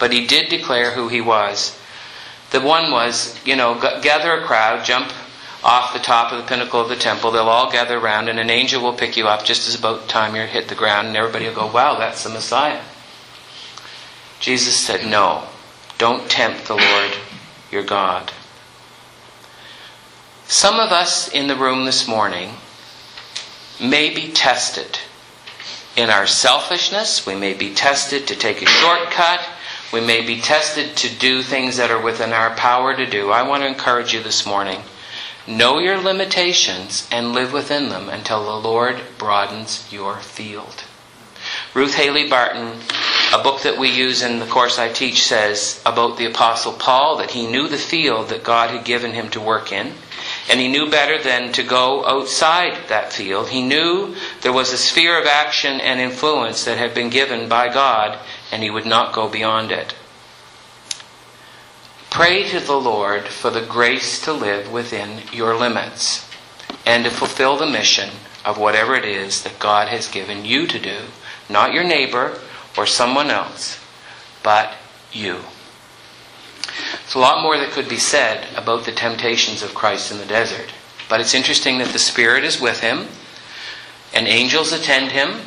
But 0.00 0.12
he 0.12 0.26
did 0.26 0.48
declare 0.48 0.90
who 0.90 1.08
he 1.08 1.20
was. 1.20 1.79
The 2.50 2.60
one 2.60 2.90
was, 2.90 3.38
you 3.46 3.56
know, 3.56 3.78
gather 4.02 4.32
a 4.32 4.44
crowd, 4.44 4.84
jump 4.84 5.12
off 5.62 5.92
the 5.92 5.98
top 5.98 6.32
of 6.32 6.38
the 6.38 6.48
pinnacle 6.48 6.80
of 6.80 6.88
the 6.88 6.96
temple. 6.96 7.30
They'll 7.30 7.48
all 7.48 7.70
gather 7.70 7.98
around, 7.98 8.28
and 8.28 8.38
an 8.40 8.50
angel 8.50 8.82
will 8.82 8.94
pick 8.94 9.16
you 9.16 9.28
up 9.28 9.44
just 9.44 9.68
as 9.68 9.74
about 9.78 10.08
time 10.08 10.34
you 10.34 10.42
hit 10.42 10.68
the 10.68 10.74
ground, 10.74 11.08
and 11.08 11.16
everybody 11.16 11.46
will 11.46 11.54
go, 11.54 11.66
wow, 11.70 11.98
that's 11.98 12.24
the 12.24 12.30
Messiah. 12.30 12.82
Jesus 14.40 14.74
said, 14.74 15.08
no. 15.08 15.44
Don't 15.98 16.30
tempt 16.30 16.66
the 16.66 16.76
Lord 16.76 17.12
your 17.70 17.84
God. 17.84 18.32
Some 20.46 20.80
of 20.80 20.90
us 20.90 21.28
in 21.28 21.46
the 21.46 21.56
room 21.56 21.84
this 21.84 22.08
morning 22.08 22.54
may 23.80 24.12
be 24.12 24.32
tested 24.32 24.98
in 25.94 26.10
our 26.10 26.26
selfishness. 26.26 27.26
We 27.26 27.34
may 27.34 27.54
be 27.54 27.74
tested 27.74 28.26
to 28.28 28.34
take 28.34 28.62
a 28.62 28.66
shortcut. 28.66 29.46
We 29.92 30.00
may 30.00 30.24
be 30.24 30.40
tested 30.40 30.96
to 30.98 31.18
do 31.18 31.42
things 31.42 31.76
that 31.76 31.90
are 31.90 32.00
within 32.00 32.32
our 32.32 32.54
power 32.54 32.94
to 32.94 33.06
do. 33.06 33.30
I 33.30 33.42
want 33.42 33.62
to 33.62 33.68
encourage 33.68 34.14
you 34.14 34.22
this 34.22 34.46
morning. 34.46 34.82
Know 35.46 35.78
your 35.78 35.98
limitations 35.98 37.08
and 37.10 37.32
live 37.32 37.52
within 37.52 37.88
them 37.88 38.08
until 38.08 38.44
the 38.44 38.68
Lord 38.68 39.00
broadens 39.18 39.90
your 39.92 40.18
field. 40.18 40.84
Ruth 41.74 41.94
Haley 41.94 42.28
Barton 42.28 42.80
a 43.32 43.42
book 43.42 43.62
that 43.62 43.78
we 43.78 43.88
use 43.88 44.22
in 44.22 44.40
the 44.40 44.46
course 44.46 44.76
I 44.76 44.88
teach 44.88 45.22
says 45.22 45.80
about 45.86 46.16
the 46.16 46.26
Apostle 46.26 46.72
Paul 46.72 47.18
that 47.18 47.30
he 47.30 47.46
knew 47.46 47.68
the 47.68 47.78
field 47.78 48.28
that 48.30 48.42
God 48.42 48.70
had 48.70 48.84
given 48.84 49.12
him 49.12 49.30
to 49.30 49.40
work 49.40 49.70
in, 49.70 49.92
and 50.50 50.58
he 50.58 50.66
knew 50.66 50.90
better 50.90 51.16
than 51.16 51.52
to 51.52 51.62
go 51.62 52.04
outside 52.06 52.88
that 52.88 53.12
field. 53.12 53.50
He 53.50 53.62
knew 53.62 54.16
there 54.40 54.52
was 54.52 54.72
a 54.72 54.78
sphere 54.78 55.16
of 55.16 55.26
action 55.26 55.80
and 55.80 56.00
influence 56.00 56.64
that 56.64 56.78
had 56.78 56.92
been 56.92 57.08
given 57.08 57.48
by 57.48 57.72
God, 57.72 58.18
and 58.52 58.62
he 58.62 58.70
would 58.70 58.86
not 58.86 59.12
go 59.12 59.28
beyond 59.28 59.70
it. 59.70 59.94
Pray 62.10 62.48
to 62.48 62.60
the 62.60 62.76
Lord 62.76 63.28
for 63.28 63.50
the 63.50 63.64
grace 63.64 64.20
to 64.24 64.32
live 64.32 64.70
within 64.70 65.22
your 65.32 65.56
limits 65.56 66.28
and 66.84 67.04
to 67.04 67.10
fulfill 67.10 67.56
the 67.56 67.66
mission 67.66 68.10
of 68.44 68.58
whatever 68.58 68.94
it 68.94 69.04
is 69.04 69.42
that 69.42 69.58
God 69.58 69.88
has 69.88 70.08
given 70.08 70.44
you 70.44 70.66
to 70.66 70.78
do, 70.78 70.98
not 71.48 71.72
your 71.72 71.84
neighbor 71.84 72.38
or 72.76 72.86
someone 72.86 73.30
else, 73.30 73.78
but 74.42 74.74
you. 75.12 75.40
There's 76.90 77.14
a 77.14 77.18
lot 77.18 77.42
more 77.42 77.56
that 77.58 77.70
could 77.70 77.88
be 77.88 77.98
said 77.98 78.46
about 78.56 78.84
the 78.84 78.92
temptations 78.92 79.62
of 79.62 79.74
Christ 79.74 80.10
in 80.10 80.18
the 80.18 80.26
desert. 80.26 80.72
But 81.08 81.20
it's 81.20 81.34
interesting 81.34 81.78
that 81.78 81.88
the 81.88 81.98
Spirit 81.98 82.44
is 82.44 82.60
with 82.60 82.80
him, 82.80 83.08
and 84.14 84.26
angels 84.28 84.72
attend 84.72 85.12
him, 85.12 85.40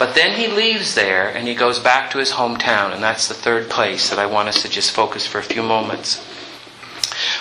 but 0.00 0.14
then 0.14 0.40
he 0.40 0.48
leaves 0.48 0.94
there 0.94 1.28
and 1.28 1.46
he 1.46 1.54
goes 1.54 1.78
back 1.78 2.10
to 2.10 2.18
his 2.18 2.32
hometown, 2.32 2.94
and 2.94 3.02
that's 3.02 3.28
the 3.28 3.34
third 3.34 3.68
place 3.68 4.08
that 4.08 4.18
I 4.18 4.24
want 4.24 4.48
us 4.48 4.62
to 4.62 4.68
just 4.70 4.92
focus 4.92 5.26
for 5.26 5.36
a 5.36 5.42
few 5.42 5.62
moments. 5.62 6.24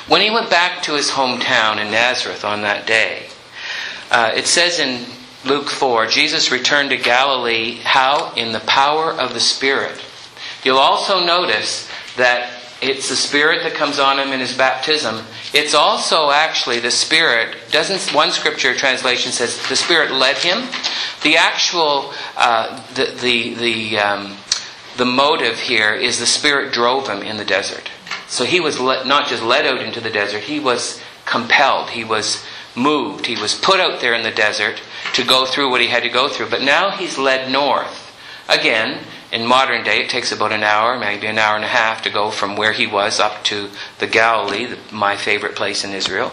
When 0.09 0.19
he 0.19 0.29
went 0.29 0.49
back 0.49 0.83
to 0.83 0.95
his 0.95 1.11
hometown 1.11 1.77
in 1.77 1.89
Nazareth 1.89 2.43
on 2.43 2.63
that 2.63 2.85
day, 2.85 3.27
uh, 4.11 4.33
it 4.35 4.45
says 4.45 4.77
in 4.77 5.05
Luke 5.45 5.69
4, 5.69 6.07
Jesus 6.07 6.51
returned 6.51 6.89
to 6.89 6.97
Galilee. 6.97 7.79
How? 7.81 8.33
In 8.33 8.51
the 8.51 8.59
power 8.59 9.09
of 9.09 9.33
the 9.33 9.39
Spirit. 9.39 10.03
You'll 10.61 10.79
also 10.79 11.23
notice 11.23 11.89
that 12.17 12.58
it's 12.81 13.09
the 13.09 13.15
Spirit 13.15 13.63
that 13.63 13.73
comes 13.73 13.99
on 13.99 14.19
him 14.19 14.31
in 14.31 14.39
his 14.39 14.55
baptism. 14.55 15.25
It's 15.53 15.73
also 15.73 16.31
actually 16.31 16.79
the 16.79 16.91
Spirit. 16.91 17.57
Doesn't 17.71 18.13
one 18.15 18.31
scripture 18.31 18.73
translation 18.73 19.31
says 19.31 19.67
the 19.67 19.75
Spirit 19.75 20.11
led 20.11 20.37
him? 20.37 20.67
The 21.23 21.35
actual 21.35 22.13
uh, 22.37 22.81
the 22.93 23.05
the 23.19 23.53
the 23.55 23.99
um, 23.99 24.37
the 24.97 25.05
motive 25.05 25.59
here 25.59 25.93
is 25.93 26.19
the 26.19 26.25
Spirit 26.25 26.71
drove 26.71 27.07
him 27.07 27.21
in 27.21 27.37
the 27.37 27.45
desert. 27.45 27.89
So 28.27 28.45
he 28.45 28.59
was 28.59 28.79
let, 28.79 29.05
not 29.05 29.27
just 29.27 29.43
led 29.43 29.65
out 29.65 29.81
into 29.81 29.99
the 29.99 30.09
desert. 30.09 30.43
He 30.43 30.59
was 30.59 31.01
compelled. 31.25 31.89
He 31.89 32.03
was 32.03 32.45
moved. 32.75 33.25
He 33.25 33.39
was 33.39 33.55
put 33.55 33.79
out 33.79 33.99
there 33.99 34.13
in 34.13 34.23
the 34.23 34.31
desert 34.31 34.81
to 35.13 35.23
go 35.23 35.45
through 35.45 35.69
what 35.69 35.81
he 35.81 35.87
had 35.87 36.03
to 36.03 36.09
go 36.09 36.29
through. 36.29 36.49
But 36.49 36.61
now 36.61 36.91
he's 36.91 37.17
led 37.17 37.51
north. 37.51 38.05
Again, 38.47 39.03
in 39.31 39.45
modern 39.45 39.83
day, 39.83 40.01
it 40.01 40.09
takes 40.09 40.31
about 40.31 40.51
an 40.51 40.63
hour, 40.63 40.97
maybe 40.97 41.27
an 41.27 41.37
hour 41.37 41.55
and 41.55 41.63
a 41.63 41.67
half 41.67 42.01
to 42.01 42.09
go 42.09 42.31
from 42.31 42.55
where 42.55 42.73
he 42.73 42.87
was 42.87 43.19
up 43.19 43.43
to 43.45 43.69
the 43.99 44.07
Galilee, 44.07 44.75
my 44.91 45.15
favorite 45.15 45.55
place 45.55 45.83
in 45.83 45.93
Israel. 45.93 46.31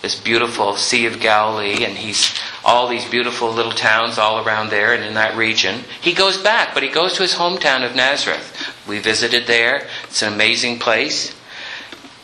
This 0.00 0.14
beautiful 0.14 0.76
Sea 0.76 1.06
of 1.06 1.18
Galilee, 1.18 1.84
and 1.84 1.98
he's 1.98 2.38
all 2.64 2.86
these 2.86 3.04
beautiful 3.08 3.50
little 3.50 3.72
towns 3.72 4.16
all 4.16 4.46
around 4.46 4.70
there 4.70 4.94
and 4.94 5.02
in 5.02 5.14
that 5.14 5.36
region. 5.36 5.80
He 6.00 6.12
goes 6.12 6.38
back, 6.38 6.72
but 6.72 6.84
he 6.84 6.88
goes 6.88 7.14
to 7.14 7.22
his 7.22 7.34
hometown 7.34 7.84
of 7.84 7.96
Nazareth. 7.96 8.72
We 8.86 9.00
visited 9.00 9.48
there. 9.48 9.88
It's 10.04 10.22
an 10.22 10.32
amazing 10.32 10.78
place. 10.78 11.34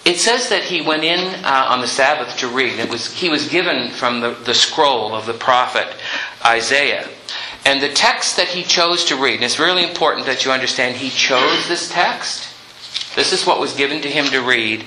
It 0.05 0.19
says 0.19 0.49
that 0.49 0.65
he 0.65 0.83
went 0.83 1.05
in 1.05 1.45
uh, 1.45 1.67
on 1.69 1.81
the 1.81 1.87
Sabbath 1.87 2.37
to 2.39 2.49
read. 2.49 2.79
It 2.79 2.91
was 2.91 3.13
he 3.13 3.29
was 3.29 3.49
given 3.49 3.91
from 3.91 4.21
the, 4.21 4.31
the 4.31 4.55
scroll 4.55 5.15
of 5.15 5.27
the 5.27 5.35
prophet 5.35 5.87
Isaiah. 6.45 7.09
And 7.65 7.81
the 7.81 7.93
text 7.93 8.37
that 8.37 8.49
he 8.49 8.63
chose 8.65 9.05
to 9.07 9.17
read, 9.17 9.37
and 9.37 9.45
it's 9.45 9.59
really 9.59 9.85
important 9.85 10.27
that 10.27 10.45
you 10.45 10.51
understand 10.51 10.97
he 10.97 11.11
chose 11.11 11.69
this 11.69 11.89
text. 11.91 12.49
This 13.15 13.33
is 13.33 13.47
what 13.47 13.61
was 13.61 13.75
given 13.75 14.03
to 14.03 14.11
him 14.11 14.27
to 14.27 14.41
read. 14.41 14.85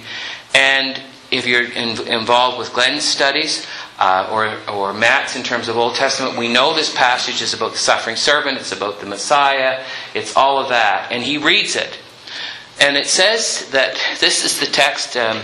And 0.54 1.00
if 1.32 1.48
you're 1.48 1.72
in, 1.72 2.08
involved 2.08 2.58
with 2.58 2.74
Glenn's 2.74 3.04
studies 3.04 3.66
uh, 3.98 4.30
or, 4.32 4.58
or 4.74 4.94
Matt's 4.94 5.36
in 5.36 5.44
terms 5.44 5.70
of 5.70 5.78
Old 5.78 5.96
Testament, 5.96 6.38
we 6.38 6.52
know 6.52 6.74
this 6.74 6.94
passage 6.94 7.42
is 7.42 7.54
about 7.54 7.72
the 7.72 7.78
suffering 7.78 8.16
servant, 8.18 8.58
it's 8.58 8.72
about 8.72 9.00
the 9.00 9.06
Messiah, 9.06 9.84
it's 10.14 10.36
all 10.36 10.60
of 10.60 10.70
that. 10.70 11.12
And 11.12 11.24
he 11.24 11.38
reads 11.38 11.76
it. 11.76 12.00
And 12.82 12.98
it 12.98 13.08
says 13.08 13.70
that 13.72 13.98
this 14.20 14.44
is 14.44 14.60
the 14.60 14.66
text 14.66 15.16
um, 15.16 15.42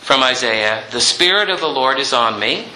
from 0.00 0.22
Isaiah 0.22 0.84
The 0.90 1.00
Spirit 1.00 1.50
of 1.50 1.60
the 1.60 1.68
Lord 1.68 1.98
is 1.98 2.14
on 2.14 2.40
me 2.40 2.68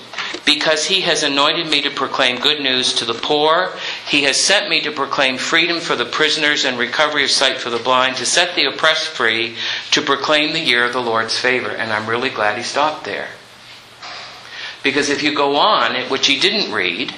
because 0.45 0.85
he 0.85 1.01
has 1.03 1.23
anointed 1.23 1.67
me 1.67 1.83
to 1.83 1.91
proclaim 1.91 2.39
good 2.39 2.61
news 2.61 2.93
to 2.95 3.05
the 3.05 3.15
poor. 3.15 3.73
He 4.07 4.23
has 4.25 4.41
sent 4.41 4.69
me 4.69 4.81
to 4.83 4.93
proclaim 4.93 5.39
freedom 5.39 5.81
for 5.81 5.97
the 5.97 6.05
prisoners 6.05 6.65
and 6.65 6.79
recovery 6.79 7.25
of 7.25 7.31
sight 7.31 7.59
for 7.59 7.71
the 7.71 7.79
blind, 7.79 8.17
to 8.17 8.27
set 8.27 8.55
the 8.55 8.67
oppressed 8.67 9.09
free, 9.09 9.57
to 9.93 10.03
proclaim 10.03 10.53
the 10.53 10.61
year 10.61 10.85
of 10.85 10.93
the 10.93 11.03
Lord's 11.03 11.39
favor. 11.39 11.71
And 11.71 11.93
I'm 11.93 12.09
really 12.09 12.31
glad 12.31 12.59
he 12.59 12.65
stopped 12.65 13.05
there. 13.05 13.29
Because 14.83 15.09
if 15.09 15.23
you 15.23 15.35
go 15.35 15.57
on, 15.57 15.95
which 16.11 16.27
he 16.27 16.39
didn't 16.39 16.73
read, 16.73 17.15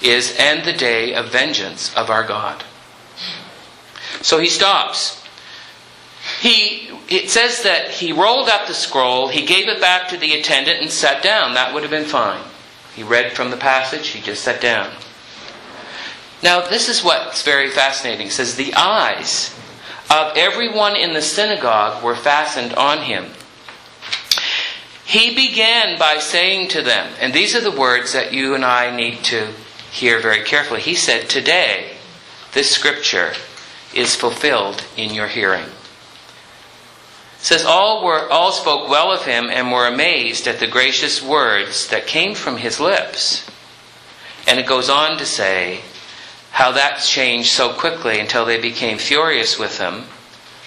is 0.00 0.34
and 0.38 0.64
the 0.64 0.72
day 0.72 1.14
of 1.14 1.30
vengeance 1.30 1.94
of 1.94 2.10
our 2.10 2.26
God. 2.26 2.64
So 4.22 4.38
he 4.38 4.48
stops 4.48 5.21
he 6.42 6.90
it 7.08 7.30
says 7.30 7.62
that 7.62 7.88
he 7.88 8.12
rolled 8.12 8.48
up 8.48 8.66
the 8.66 8.74
scroll, 8.74 9.28
he 9.28 9.46
gave 9.46 9.68
it 9.68 9.80
back 9.80 10.08
to 10.08 10.16
the 10.16 10.32
attendant 10.32 10.80
and 10.80 10.90
sat 10.90 11.22
down. 11.22 11.54
That 11.54 11.72
would 11.72 11.84
have 11.84 11.90
been 11.90 12.04
fine. 12.04 12.42
He 12.96 13.04
read 13.04 13.32
from 13.32 13.52
the 13.52 13.56
passage, 13.56 14.08
he 14.08 14.20
just 14.20 14.42
sat 14.42 14.60
down. 14.60 14.92
Now, 16.42 16.66
this 16.66 16.88
is 16.88 17.04
what's 17.04 17.44
very 17.44 17.70
fascinating. 17.70 18.26
It 18.26 18.32
says, 18.32 18.56
The 18.56 18.74
eyes 18.74 19.56
of 20.10 20.36
everyone 20.36 20.96
in 20.96 21.12
the 21.12 21.22
synagogue 21.22 22.02
were 22.02 22.16
fastened 22.16 22.74
on 22.74 23.04
him. 23.04 23.26
He 25.04 25.36
began 25.36 25.96
by 25.96 26.18
saying 26.18 26.70
to 26.70 26.82
them, 26.82 27.12
and 27.20 27.32
these 27.32 27.54
are 27.54 27.60
the 27.60 27.70
words 27.70 28.14
that 28.14 28.32
you 28.32 28.56
and 28.56 28.64
I 28.64 28.94
need 28.94 29.22
to 29.24 29.52
hear 29.92 30.18
very 30.18 30.42
carefully. 30.42 30.80
He 30.80 30.96
said, 30.96 31.28
Today, 31.28 31.92
this 32.52 32.72
scripture 32.72 33.34
is 33.94 34.16
fulfilled 34.16 34.84
in 34.96 35.14
your 35.14 35.28
hearing 35.28 35.66
says 37.42 37.64
all 37.64 38.04
were 38.04 38.30
all 38.30 38.52
spoke 38.52 38.88
well 38.88 39.10
of 39.10 39.24
him 39.24 39.50
and 39.50 39.72
were 39.72 39.88
amazed 39.88 40.46
at 40.46 40.60
the 40.60 40.66
gracious 40.66 41.20
words 41.20 41.88
that 41.88 42.06
came 42.06 42.36
from 42.36 42.56
his 42.56 42.78
lips. 42.78 43.44
And 44.46 44.60
it 44.60 44.66
goes 44.66 44.88
on 44.88 45.18
to 45.18 45.26
say 45.26 45.80
how 46.52 46.70
that 46.70 46.98
changed 46.98 47.50
so 47.50 47.72
quickly 47.72 48.20
until 48.20 48.44
they 48.44 48.60
became 48.60 48.96
furious 48.96 49.58
with 49.58 49.78
him 49.78 50.04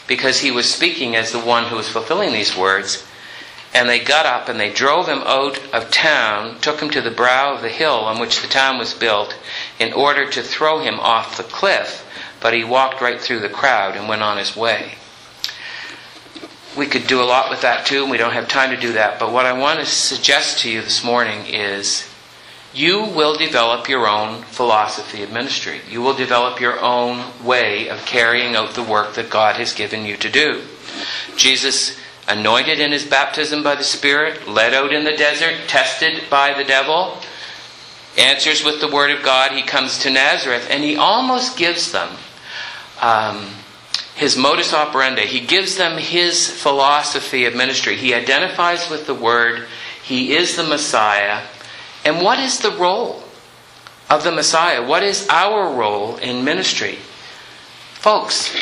because 0.06 0.40
he 0.40 0.52
was 0.52 0.72
speaking 0.72 1.16
as 1.16 1.32
the 1.32 1.40
one 1.40 1.64
who 1.64 1.78
was 1.78 1.88
fulfilling 1.88 2.34
these 2.34 2.58
words. 2.58 3.08
And 3.74 3.88
they 3.88 4.00
got 4.00 4.26
up 4.26 4.50
and 4.50 4.60
they 4.60 4.72
drove 4.72 5.08
him 5.08 5.22
out 5.26 5.60
of 5.74 5.92
town, 5.92 6.60
took 6.60 6.82
him 6.82 6.90
to 6.90 7.02
the 7.02 7.10
brow 7.10 7.56
of 7.56 7.62
the 7.62 7.70
hill 7.70 8.00
on 8.00 8.20
which 8.20 8.42
the 8.42 8.48
town 8.50 8.78
was 8.78 8.94
built, 8.94 9.38
in 9.80 9.94
order 9.94 10.30
to 10.30 10.44
throw 10.44 10.80
him 10.80 11.00
off 11.00 11.38
the 11.38 11.44
cliff. 11.44 12.06
But 12.42 12.54
he 12.54 12.64
walked 12.66 13.02
right 13.02 13.20
through 13.20 13.40
the 13.40 13.50
crowd 13.50 13.96
and 13.96 14.10
went 14.10 14.22
on 14.22 14.38
his 14.38 14.56
way. 14.56 14.96
We 16.78 16.88
could 16.88 17.08
do 17.08 17.22
a 17.22 17.24
lot 17.24 17.50
with 17.50 17.62
that 17.62 17.86
too, 17.86 18.04
and 18.04 18.12
we 18.12 18.18
don't 18.18 18.34
have 18.34 18.48
time 18.48 18.72
to 18.72 18.78
do 18.78 18.94
that. 18.94 19.20
But 19.20 19.32
what 19.32 19.46
I 19.46 19.54
want 19.54 19.80
to 19.80 19.86
suggest 19.86 20.60
to 20.60 20.70
you 20.70 20.82
this 20.82 21.04
morning 21.04 21.46
is 21.48 22.08
you 22.74 23.06
will 23.06 23.36
develop 23.36 23.88
your 23.88 24.08
own 24.08 24.42
philosophy 24.44 25.24
of 25.24 25.32
ministry. 25.32 25.80
You 25.90 26.02
will 26.02 26.14
develop 26.14 26.60
your 26.60 26.80
own 26.82 27.24
way 27.42 27.88
of 27.88 28.06
carrying 28.06 28.56
out 28.56 28.76
the 28.76 28.84
work 28.84 29.16
that 29.16 29.30
God 29.30 29.56
has 29.56 29.74
given 29.74 30.06
you 30.06 30.18
to 30.18 30.30
do. 30.30 30.62
Jesus 31.38 31.98
anointed 32.28 32.80
in 32.80 32.92
his 32.92 33.06
baptism 33.06 33.64
by 33.64 33.76
the 33.76 33.84
Spirit, 33.84 34.48
led 34.48 34.74
out 34.74 34.92
in 34.92 35.06
the 35.06 35.16
desert, 35.16 35.56
tested 35.68 36.24
by 36.30 36.54
the 36.54 36.66
devil, 36.66 37.18
answers 38.18 38.64
with 38.64 38.82
the 38.82 38.92
Word 38.92 39.12
of 39.12 39.24
God. 39.24 39.52
He 39.54 39.62
comes 39.62 40.00
to 40.00 40.10
Nazareth 40.10 40.68
and 40.70 40.84
he 40.84 40.98
almost 40.98 41.58
gives 41.58 41.92
them 41.94 42.10
um, 43.02 43.48
his 44.16 44.38
modus 44.38 44.74
operandi. 44.74 45.26
He 45.26 45.42
gives 45.42 45.76
them 45.76 45.98
his 45.98 46.50
philosophy 46.50 47.46
of 47.46 47.54
ministry. 47.54 47.98
He 47.98 48.14
identifies 48.14 48.90
with 48.90 49.08
the 49.08 49.14
Word, 49.14 49.68
he 50.02 50.36
is 50.36 50.56
the 50.56 50.64
Messiah. 50.64 51.44
And 52.06 52.22
what 52.22 52.40
is 52.40 52.60
the 52.60 52.72
role 52.72 53.24
of 54.10 54.24
the 54.24 54.32
Messiah? 54.32 54.86
What 54.86 55.04
is 55.04 55.28
our 55.30 55.74
role 55.74 56.16
in 56.18 56.46
ministry? 56.46 56.96
Folks, 57.94 58.56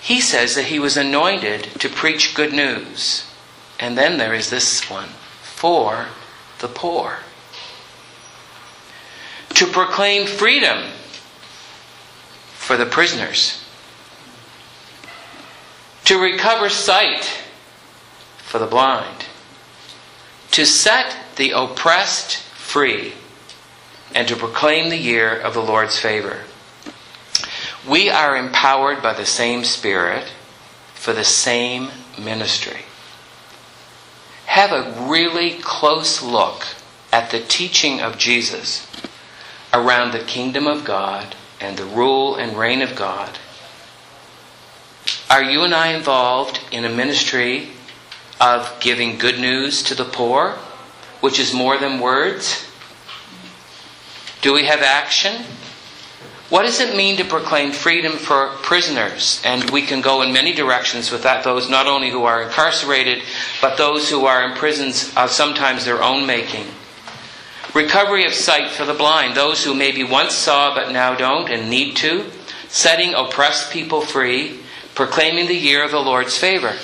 he 0.00 0.20
says 0.20 0.54
that 0.54 0.66
he 0.66 0.78
was 0.78 0.96
anointed 0.96 1.64
to 1.80 1.88
preach 1.88 2.34
good 2.34 2.52
news. 2.52 3.24
And 3.80 3.98
then 3.98 4.18
there 4.18 4.34
is 4.34 4.50
this 4.50 4.88
one 4.88 5.08
for 5.42 6.06
the 6.60 6.68
poor. 6.68 7.18
To 9.54 9.66
proclaim 9.66 10.26
freedom 10.26 10.92
for 12.52 12.76
the 12.76 12.86
prisoners. 12.86 13.64
To 16.08 16.18
recover 16.18 16.70
sight 16.70 17.26
for 18.38 18.58
the 18.58 18.66
blind. 18.66 19.26
To 20.52 20.64
set 20.64 21.14
the 21.36 21.50
oppressed 21.50 22.38
free. 22.38 23.12
And 24.14 24.26
to 24.28 24.34
proclaim 24.34 24.88
the 24.88 24.96
year 24.96 25.38
of 25.38 25.52
the 25.52 25.60
Lord's 25.60 25.98
favor. 25.98 26.44
We 27.86 28.08
are 28.08 28.38
empowered 28.38 29.02
by 29.02 29.12
the 29.12 29.26
same 29.26 29.64
Spirit 29.64 30.32
for 30.94 31.12
the 31.12 31.24
same 31.24 31.90
ministry. 32.18 32.86
Have 34.46 34.72
a 34.72 35.06
really 35.10 35.58
close 35.60 36.22
look 36.22 36.68
at 37.12 37.30
the 37.30 37.40
teaching 37.40 38.00
of 38.00 38.16
Jesus 38.16 38.90
around 39.74 40.12
the 40.12 40.24
kingdom 40.24 40.66
of 40.66 40.86
God 40.86 41.36
and 41.60 41.76
the 41.76 41.84
rule 41.84 42.34
and 42.34 42.56
reign 42.56 42.80
of 42.80 42.96
God. 42.96 43.38
Are 45.30 45.42
you 45.42 45.62
and 45.62 45.74
I 45.74 45.88
involved 45.88 46.60
in 46.72 46.86
a 46.86 46.88
ministry 46.88 47.68
of 48.40 48.74
giving 48.80 49.18
good 49.18 49.38
news 49.38 49.82
to 49.84 49.94
the 49.94 50.04
poor, 50.04 50.52
which 51.20 51.38
is 51.38 51.52
more 51.52 51.76
than 51.76 52.00
words? 52.00 52.66
Do 54.40 54.54
we 54.54 54.64
have 54.64 54.80
action? 54.80 55.44
What 56.48 56.62
does 56.62 56.80
it 56.80 56.96
mean 56.96 57.18
to 57.18 57.24
proclaim 57.24 57.72
freedom 57.72 58.12
for 58.12 58.48
prisoners? 58.62 59.42
And 59.44 59.68
we 59.68 59.82
can 59.82 60.00
go 60.00 60.22
in 60.22 60.32
many 60.32 60.54
directions 60.54 61.10
with 61.10 61.24
that. 61.24 61.44
Those 61.44 61.68
not 61.68 61.86
only 61.86 62.08
who 62.10 62.24
are 62.24 62.42
incarcerated, 62.42 63.22
but 63.60 63.76
those 63.76 64.08
who 64.08 64.24
are 64.24 64.48
in 64.48 64.56
prisons 64.56 65.12
of 65.14 65.30
sometimes 65.30 65.84
their 65.84 66.02
own 66.02 66.26
making. 66.26 66.64
Recovery 67.74 68.24
of 68.24 68.32
sight 68.32 68.70
for 68.70 68.86
the 68.86 68.94
blind, 68.94 69.36
those 69.36 69.62
who 69.62 69.74
maybe 69.74 70.04
once 70.04 70.32
saw 70.32 70.74
but 70.74 70.90
now 70.90 71.14
don't 71.14 71.50
and 71.50 71.68
need 71.68 71.96
to. 71.96 72.30
Setting 72.68 73.12
oppressed 73.12 73.70
people 73.70 74.00
free. 74.00 74.60
Proclaiming 74.98 75.46
the 75.46 75.54
year 75.54 75.84
of 75.84 75.92
the 75.92 76.00
Lord's 76.00 76.36
favor. 76.36 76.74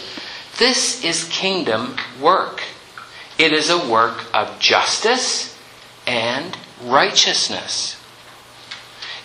This 0.60 1.02
is 1.02 1.24
kingdom 1.24 1.96
work. 2.20 2.62
It 3.40 3.52
is 3.52 3.70
a 3.70 3.88
work 3.90 4.26
of 4.32 4.60
justice 4.60 5.58
and 6.06 6.56
righteousness. 6.80 8.00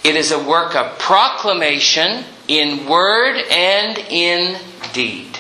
It 0.04 0.16
is 0.16 0.32
a 0.32 0.44
work 0.44 0.76
of 0.76 0.98
proclamation 0.98 2.24
in 2.48 2.88
word 2.88 3.38
and 3.52 4.00
in 4.10 4.60
deed. 4.92 5.38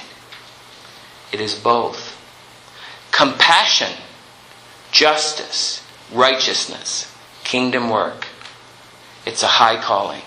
It 1.31 1.41
is 1.41 1.55
both. 1.55 2.21
Compassion, 3.11 3.97
justice, 4.91 5.83
righteousness, 6.13 7.11
kingdom 7.43 7.89
work. 7.89 8.27
It's 9.25 9.41
a 9.41 9.47
high 9.47 9.81
calling. 9.81 10.21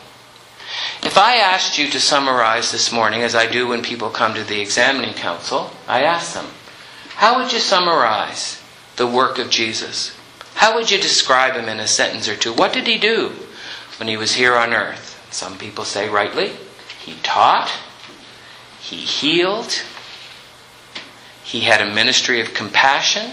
If 1.03 1.19
I 1.19 1.37
asked 1.37 1.79
you 1.79 1.88
to 1.88 2.01
summarize 2.01 2.71
this 2.71 2.93
morning, 2.93 3.23
as 3.23 3.35
I 3.35 3.51
do 3.51 3.69
when 3.69 3.83
people 3.83 4.11
come 4.11 4.35
to 4.35 4.45
the 4.45 4.61
examining 4.61 5.15
council, 5.15 5.71
I 5.88 6.03
ask 6.03 6.35
them, 6.35 6.47
how 7.17 7.38
would 7.38 7.53
you 7.53 7.59
summarize 7.59 8.62
the 8.97 9.07
work 9.07 9.38
of 9.38 9.51
Jesus? 9.51 10.17
How 10.55 10.75
would 10.75 10.91
you 10.91 10.99
describe 10.99 11.55
him 11.55 11.69
in 11.69 11.81
a 11.81 11.87
sentence 11.87 12.29
or 12.29 12.37
two? 12.37 12.53
What 12.53 12.73
did 12.73 12.87
he 12.87 12.99
do? 12.99 13.33
when 14.03 14.09
he 14.09 14.17
was 14.17 14.35
here 14.35 14.57
on 14.57 14.75
earth. 14.75 15.29
Some 15.31 15.59
people 15.59 15.85
say 15.85 16.09
rightly, 16.09 16.53
he 16.99 17.15
taught, 17.23 17.71
he 18.81 18.97
healed, 18.97 19.83
he 21.45 21.61
had 21.61 21.81
a 21.81 21.95
ministry 21.95 22.41
of 22.41 22.53
compassion. 22.53 23.31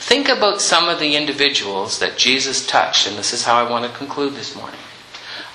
Think 0.00 0.28
about 0.28 0.60
some 0.60 0.88
of 0.88 0.98
the 0.98 1.14
individuals 1.14 2.00
that 2.00 2.18
Jesus 2.18 2.66
touched, 2.66 3.06
and 3.06 3.16
this 3.16 3.32
is 3.32 3.44
how 3.44 3.64
I 3.64 3.70
want 3.70 3.90
to 3.90 3.96
conclude 3.96 4.34
this 4.34 4.56
morning. 4.56 4.80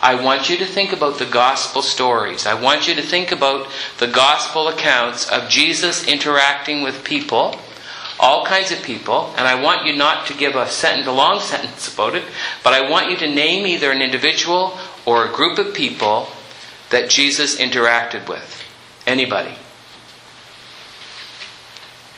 I 0.02 0.16
want 0.16 0.50
you 0.50 0.58
to 0.58 0.66
think 0.66 0.92
about 0.92 1.20
the 1.20 1.26
gospel 1.26 1.82
stories. 1.82 2.46
I 2.48 2.56
want 2.56 2.88
you 2.88 2.96
to 2.96 3.02
think 3.02 3.32
about 3.32 3.68
the 4.00 4.08
gospel 4.08 4.68
accounts 4.68 5.30
of 5.30 5.48
Jesus 5.48 6.08
interacting 6.08 6.82
with 6.82 7.04
people 7.04 7.60
all 8.22 8.46
kinds 8.46 8.72
of 8.72 8.84
people, 8.84 9.34
and 9.36 9.48
I 9.48 9.62
want 9.62 9.86
you 9.86 9.98
not 9.98 10.28
to 10.28 10.36
give 10.36 10.56
a 10.56 10.70
sentence, 10.70 11.08
a 11.08 11.12
long 11.12 11.40
sentence 11.42 11.92
about 11.92 12.16
it, 12.16 12.24
but 12.64 12.72
I 12.72 12.90
want 12.90 13.10
you 13.10 13.18
to 13.18 13.28
name 13.28 13.66
either 13.66 13.92
an 13.92 14.02
individual 14.02 14.78
or 15.06 15.26
a 15.26 15.34
group 15.34 15.58
of 15.58 15.74
people 15.74 16.30
that 16.92 17.10
Jesus 17.10 17.58
interacted 17.58 18.30
with. 18.30 18.64
Anybody? 19.08 19.56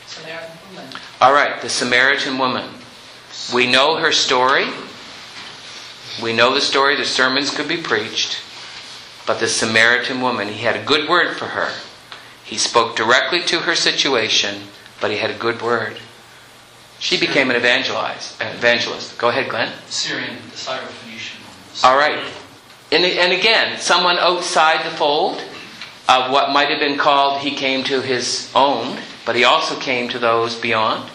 Samaritan 0.05 0.51
woman. 0.69 0.93
All 1.21 1.33
right, 1.33 1.61
the 1.61 1.69
Samaritan 1.69 2.37
woman. 2.37 2.69
We 3.53 3.65
know 3.65 3.95
her 3.95 4.11
story. 4.11 4.65
We 6.21 6.33
know 6.33 6.53
the 6.53 6.61
story. 6.61 6.95
The 6.95 7.05
sermons 7.05 7.49
could 7.55 7.67
be 7.67 7.77
preached. 7.77 8.41
But 9.25 9.39
the 9.39 9.47
Samaritan 9.47 10.21
woman, 10.21 10.49
he 10.49 10.63
had 10.63 10.75
a 10.75 10.83
good 10.83 11.09
word 11.09 11.37
for 11.37 11.45
her. 11.45 11.71
He 12.43 12.57
spoke 12.57 12.95
directly 12.95 13.41
to 13.43 13.61
her 13.61 13.75
situation 13.75 14.67
but 15.03 15.11
he 15.11 15.17
had 15.17 15.29
a 15.29 15.37
good 15.37 15.61
word. 15.61 15.97
She 16.97 17.19
became 17.19 17.49
an 17.49 17.57
evangelist. 17.57 18.39
evangelist. 18.39 19.17
Go 19.17 19.27
ahead, 19.27 19.49
Glenn. 19.49 19.69
Syrian, 19.87 20.37
the 20.49 20.55
Syrophoenician. 20.55 21.83
All 21.83 21.97
right. 21.97 22.23
And, 22.89 23.03
and 23.03 23.33
again, 23.33 23.77
someone 23.81 24.17
outside 24.17 24.85
the 24.85 24.95
fold 24.95 25.43
of 26.07 26.31
what 26.31 26.53
might 26.53 26.69
have 26.69 26.79
been 26.79 26.97
called 26.97 27.41
he 27.41 27.51
came 27.53 27.83
to 27.83 27.99
his 27.99 28.49
own, 28.55 28.97
but 29.25 29.35
he 29.35 29.43
also 29.43 29.77
came 29.77 30.07
to 30.07 30.19
those 30.19 30.55
beyond. 30.55 31.11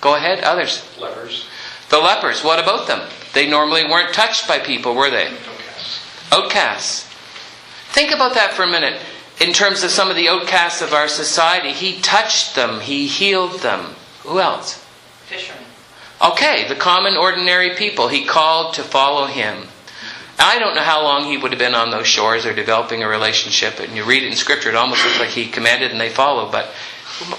Go 0.00 0.14
ahead, 0.14 0.44
others. 0.44 0.88
Lepers. 1.00 1.48
The 1.88 1.98
lepers, 1.98 2.44
what 2.44 2.60
about 2.60 2.86
them? 2.86 3.08
They 3.36 3.46
normally 3.46 3.84
weren't 3.84 4.14
touched 4.14 4.48
by 4.48 4.60
people, 4.60 4.94
were 4.94 5.10
they? 5.10 5.30
Outcasts. 6.32 7.04
Think 7.92 8.10
about 8.10 8.32
that 8.32 8.54
for 8.54 8.62
a 8.62 8.66
minute 8.66 8.98
in 9.40 9.52
terms 9.52 9.82
of 9.82 9.90
some 9.90 10.08
of 10.08 10.16
the 10.16 10.28
outcasts 10.28 10.80
of 10.80 10.94
our 10.94 11.08
society, 11.08 11.72
he 11.72 12.00
touched 12.00 12.54
them, 12.54 12.80
he 12.80 13.06
healed 13.06 13.60
them. 13.60 13.94
Who 14.22 14.40
else? 14.40 14.82
Fishermen. 15.26 15.64
Okay, 16.22 16.66
the 16.68 16.74
common, 16.74 17.16
ordinary 17.16 17.74
people 17.74 18.08
he 18.08 18.24
called 18.24 18.74
to 18.74 18.82
follow 18.82 19.26
him. 19.26 19.68
I 20.38 20.58
don't 20.58 20.74
know 20.74 20.82
how 20.82 21.02
long 21.02 21.24
he 21.24 21.36
would 21.36 21.52
have 21.52 21.58
been 21.58 21.74
on 21.74 21.90
those 21.90 22.06
shores 22.06 22.46
or 22.46 22.54
developing 22.54 23.02
a 23.02 23.08
relationship. 23.08 23.80
And 23.80 23.94
you 23.94 24.04
read 24.04 24.22
it 24.22 24.30
in 24.30 24.36
Scripture, 24.36 24.70
it 24.70 24.76
almost 24.76 25.04
looks 25.04 25.18
like 25.18 25.28
he 25.28 25.46
commanded 25.46 25.90
and 25.90 26.00
they 26.00 26.08
followed, 26.08 26.52
but 26.52 26.70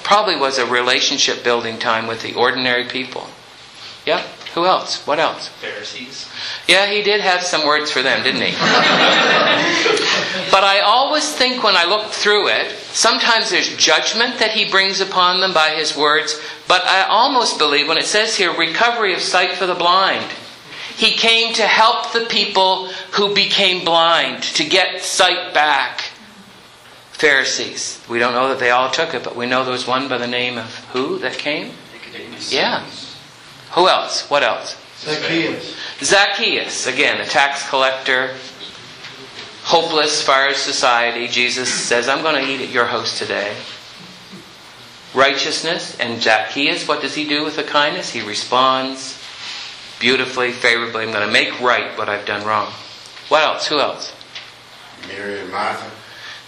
probably 0.03 0.35
was 0.35 0.59
a 0.59 0.65
relationship 0.65 1.43
building 1.43 1.79
time 1.79 2.05
with 2.05 2.21
the 2.21 2.35
ordinary 2.35 2.85
people. 2.85 3.27
Yeah? 4.05 4.23
Who 4.57 4.65
else? 4.65 5.05
What 5.05 5.19
else? 5.19 5.49
Pharisees. 5.49 6.27
Yeah, 6.67 6.87
he 6.87 7.03
did 7.03 7.21
have 7.21 7.43
some 7.43 7.63
words 7.63 7.91
for 7.91 8.01
them, 8.01 8.23
didn't 8.23 8.41
he? 8.41 8.53
but 10.51 10.63
I 10.63 10.79
always 10.83 11.31
think 11.31 11.61
when 11.61 11.75
I 11.75 11.85
look 11.85 12.07
through 12.07 12.47
it, 12.47 12.71
sometimes 12.71 13.51
there's 13.51 13.77
judgment 13.77 14.39
that 14.39 14.53
he 14.53 14.67
brings 14.67 14.99
upon 14.99 15.41
them 15.41 15.53
by 15.53 15.75
his 15.75 15.95
words, 15.95 16.41
but 16.67 16.83
I 16.85 17.03
almost 17.03 17.59
believe 17.59 17.87
when 17.87 17.99
it 17.99 18.05
says 18.05 18.35
here, 18.35 18.51
recovery 18.51 19.13
of 19.13 19.21
sight 19.21 19.51
for 19.51 19.67
the 19.67 19.75
blind. 19.75 20.25
He 20.95 21.11
came 21.11 21.53
to 21.53 21.67
help 21.67 22.11
the 22.11 22.25
people 22.25 22.87
who 23.13 23.35
became 23.35 23.85
blind, 23.85 24.41
to 24.41 24.67
get 24.67 25.03
sight 25.03 25.53
back. 25.53 26.01
Pharisees. 27.11 28.03
We 28.09 28.17
don't 28.17 28.33
know 28.33 28.49
that 28.49 28.57
they 28.57 28.71
all 28.71 28.89
took 28.89 29.13
it, 29.13 29.23
but 29.23 29.35
we 29.35 29.45
know 29.45 29.63
there 29.63 29.71
was 29.71 29.85
one 29.85 30.07
by 30.07 30.17
the 30.17 30.25
name 30.25 30.57
of 30.57 30.73
who 30.93 31.19
that 31.19 31.33
came? 31.33 31.73
Yeah. 32.49 32.83
Who 33.71 33.87
else? 33.87 34.29
What 34.29 34.43
else? 34.43 34.77
Zacchaeus. 34.99 35.75
Zacchaeus, 36.01 36.87
again, 36.87 37.21
a 37.21 37.25
tax 37.25 37.67
collector, 37.69 38.35
hopeless 39.63 40.19
as 40.19 40.23
far 40.23 40.47
as 40.47 40.57
society. 40.57 41.27
Jesus 41.27 41.71
says, 41.71 42.07
I'm 42.07 42.23
going 42.23 42.43
to 42.43 42.49
eat 42.49 42.61
at 42.61 42.69
your 42.69 42.85
house 42.85 43.17
today. 43.19 43.55
Righteousness 45.13 45.97
and 45.99 46.21
Zacchaeus, 46.21 46.87
what 46.87 47.01
does 47.01 47.15
he 47.15 47.27
do 47.27 47.43
with 47.43 47.55
the 47.55 47.63
kindness? 47.63 48.09
He 48.09 48.21
responds 48.21 49.21
beautifully, 49.99 50.51
favorably. 50.51 51.03
I'm 51.03 51.11
going 51.11 51.25
to 51.25 51.31
make 51.31 51.59
right 51.59 51.97
what 51.97 52.09
I've 52.09 52.25
done 52.25 52.45
wrong. 52.45 52.71
What 53.29 53.43
else? 53.43 53.67
Who 53.67 53.79
else? 53.79 54.13
Mary 55.07 55.39
and 55.39 55.51
Martha. 55.51 55.89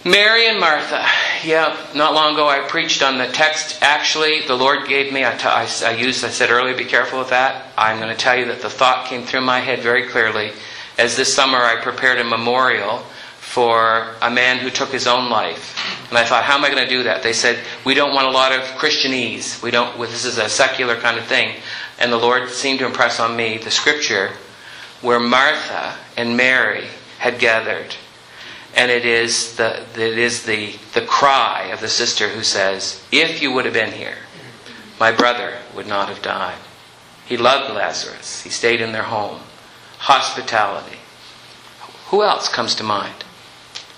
Mary 0.04 0.48
and 0.48 0.58
Martha. 0.58 1.04
Yeah, 1.44 1.76
not 1.94 2.14
long 2.14 2.32
ago 2.32 2.48
I 2.48 2.60
preached 2.60 3.02
on 3.02 3.18
the 3.18 3.26
text. 3.26 3.82
Actually, 3.82 4.40
the 4.46 4.54
Lord 4.54 4.88
gave 4.88 5.12
me, 5.12 5.24
I, 5.24 5.36
t- 5.36 5.46
I, 5.46 5.68
I 5.84 5.94
used, 5.94 6.24
I 6.24 6.30
said 6.30 6.50
earlier, 6.50 6.74
be 6.74 6.86
careful 6.86 7.18
with 7.18 7.30
that. 7.30 7.66
I'm 7.76 7.98
going 7.98 8.08
to 8.08 8.16
tell 8.16 8.38
you 8.38 8.46
that 8.46 8.62
the 8.62 8.70
thought 8.70 9.06
came 9.06 9.24
through 9.24 9.42
my 9.42 9.60
head 9.60 9.80
very 9.80 10.06
clearly 10.08 10.52
as 10.98 11.16
this 11.16 11.34
summer 11.34 11.58
I 11.58 11.80
prepared 11.82 12.18
a 12.18 12.24
memorial 12.24 12.98
for 13.38 14.14
a 14.22 14.30
man 14.30 14.58
who 14.58 14.70
took 14.70 14.90
his 14.90 15.06
own 15.06 15.28
life. 15.28 15.76
And 16.08 16.16
I 16.16 16.24
thought, 16.24 16.44
how 16.44 16.56
am 16.56 16.64
I 16.64 16.70
going 16.70 16.82
to 16.82 16.88
do 16.88 17.02
that? 17.02 17.22
They 17.22 17.32
said, 17.32 17.62
we 17.84 17.94
don't 17.94 18.14
want 18.14 18.26
a 18.26 18.30
lot 18.30 18.52
of 18.52 18.60
Christianese. 18.78 19.62
We 19.62 19.70
don't, 19.70 19.98
this 19.98 20.24
is 20.24 20.38
a 20.38 20.48
secular 20.48 20.96
kind 20.96 21.18
of 21.18 21.26
thing. 21.26 21.56
And 21.98 22.10
the 22.10 22.16
Lord 22.16 22.48
seemed 22.48 22.78
to 22.78 22.86
impress 22.86 23.20
on 23.20 23.36
me 23.36 23.58
the 23.58 23.70
scripture 23.70 24.30
where 25.02 25.20
Martha 25.20 25.96
and 26.16 26.36
Mary 26.36 26.86
had 27.18 27.38
gathered. 27.38 27.94
And 28.74 28.90
it 28.90 29.04
is 29.04 29.56
the 29.56 29.82
it 29.94 30.18
is 30.18 30.44
the 30.44 30.76
the 30.94 31.02
cry 31.02 31.70
of 31.72 31.80
the 31.80 31.88
sister 31.88 32.28
who 32.28 32.42
says, 32.42 33.02
"If 33.10 33.42
you 33.42 33.52
would 33.52 33.64
have 33.64 33.74
been 33.74 33.92
here, 33.92 34.18
my 34.98 35.10
brother 35.12 35.58
would 35.74 35.86
not 35.86 36.08
have 36.08 36.22
died." 36.22 36.58
He 37.26 37.36
loved 37.36 37.74
Lazarus. 37.74 38.42
He 38.42 38.50
stayed 38.50 38.80
in 38.80 38.92
their 38.92 39.04
home. 39.04 39.42
Hospitality. 39.98 40.98
Who 42.08 42.22
else 42.22 42.48
comes 42.48 42.74
to 42.76 42.82
mind? 42.82 43.24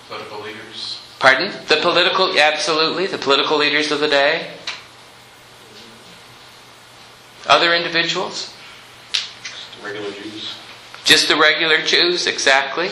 Political 0.08 0.40
leaders. 0.40 0.98
Pardon? 1.18 1.52
The 1.68 1.76
political 1.76 2.38
absolutely, 2.38 3.06
the 3.06 3.16
political 3.16 3.56
leaders 3.56 3.90
of 3.90 4.00
the 4.00 4.08
day. 4.08 4.50
Other 7.46 7.74
individuals? 7.74 8.52
Just 9.12 9.78
the 9.78 9.86
regular 9.86 10.10
Jews. 10.10 10.54
Just 11.04 11.28
the 11.28 11.36
regular 11.36 11.78
Jews, 11.78 12.26
exactly. 12.26 12.90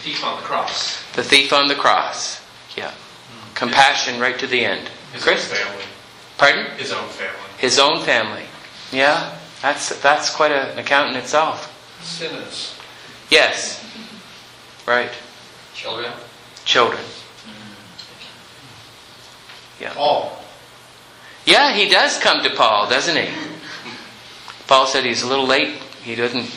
The 0.00 0.08
thief 0.08 0.24
on 0.24 0.40
the 0.40 0.46
cross. 0.46 1.12
The 1.12 1.22
thief 1.22 1.52
on 1.52 1.68
the 1.68 1.74
cross. 1.74 2.40
Yeah. 2.74 2.90
Hmm. 2.90 3.54
Compassion 3.54 4.18
right 4.18 4.38
to 4.38 4.46
the 4.46 4.64
end. 4.64 4.88
His 5.12 5.22
Chris? 5.22 5.50
own 5.50 5.56
family. 5.56 5.84
Pardon? 6.38 6.66
His 6.78 6.90
own 6.90 7.06
family. 7.10 7.38
His 7.58 7.78
own 7.78 8.02
family. 8.02 8.44
Yeah, 8.92 9.36
that's 9.60 10.00
that's 10.00 10.34
quite 10.34 10.52
a, 10.52 10.72
an 10.72 10.78
account 10.78 11.10
in 11.10 11.16
itself. 11.16 11.68
Sinners. 12.02 12.74
Yes. 13.28 13.84
Right. 14.86 15.10
Children. 15.74 16.12
Children. 16.64 17.02
Hmm. 17.44 17.52
Yeah. 19.82 19.92
Paul. 19.92 20.42
Yeah, 21.44 21.74
he 21.74 21.90
does 21.90 22.18
come 22.18 22.42
to 22.42 22.48
Paul, 22.56 22.88
doesn't 22.88 23.16
he? 23.16 23.28
Paul 24.66 24.86
said 24.86 25.04
he's 25.04 25.22
a 25.22 25.28
little 25.28 25.46
late. 25.46 25.76
He 26.02 26.14
didn't, 26.14 26.48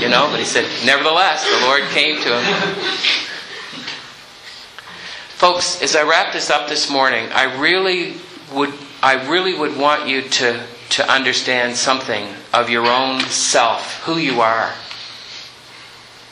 you 0.00 0.08
know, 0.08 0.28
but 0.30 0.38
he 0.38 0.44
said, 0.44 0.64
nevertheless, 0.84 1.44
the 1.44 1.66
Lord 1.66 1.82
came 1.90 2.16
to 2.22 2.40
him. 2.40 2.74
Folks, 5.28 5.80
as 5.80 5.96
I 5.96 6.02
wrap 6.02 6.32
this 6.32 6.50
up 6.50 6.68
this 6.68 6.90
morning, 6.90 7.28
I 7.32 7.58
really 7.58 8.14
would 8.52 8.74
I 9.02 9.26
really 9.30 9.54
would 9.54 9.78
want 9.78 10.08
you 10.08 10.20
to, 10.20 10.62
to 10.90 11.10
understand 11.10 11.76
something 11.76 12.28
of 12.52 12.68
your 12.68 12.86
own 12.86 13.20
self, 13.20 14.02
who 14.04 14.18
you 14.18 14.42
are. 14.42 14.74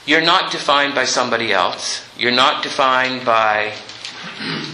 You're 0.05 0.21
not 0.21 0.53
defined 0.53 0.95
by 0.95 1.07
somebody 1.07 1.51
else. 1.51 2.07
You're 2.19 2.31
not 2.31 2.63
defined 2.63 3.25
by 3.25 3.73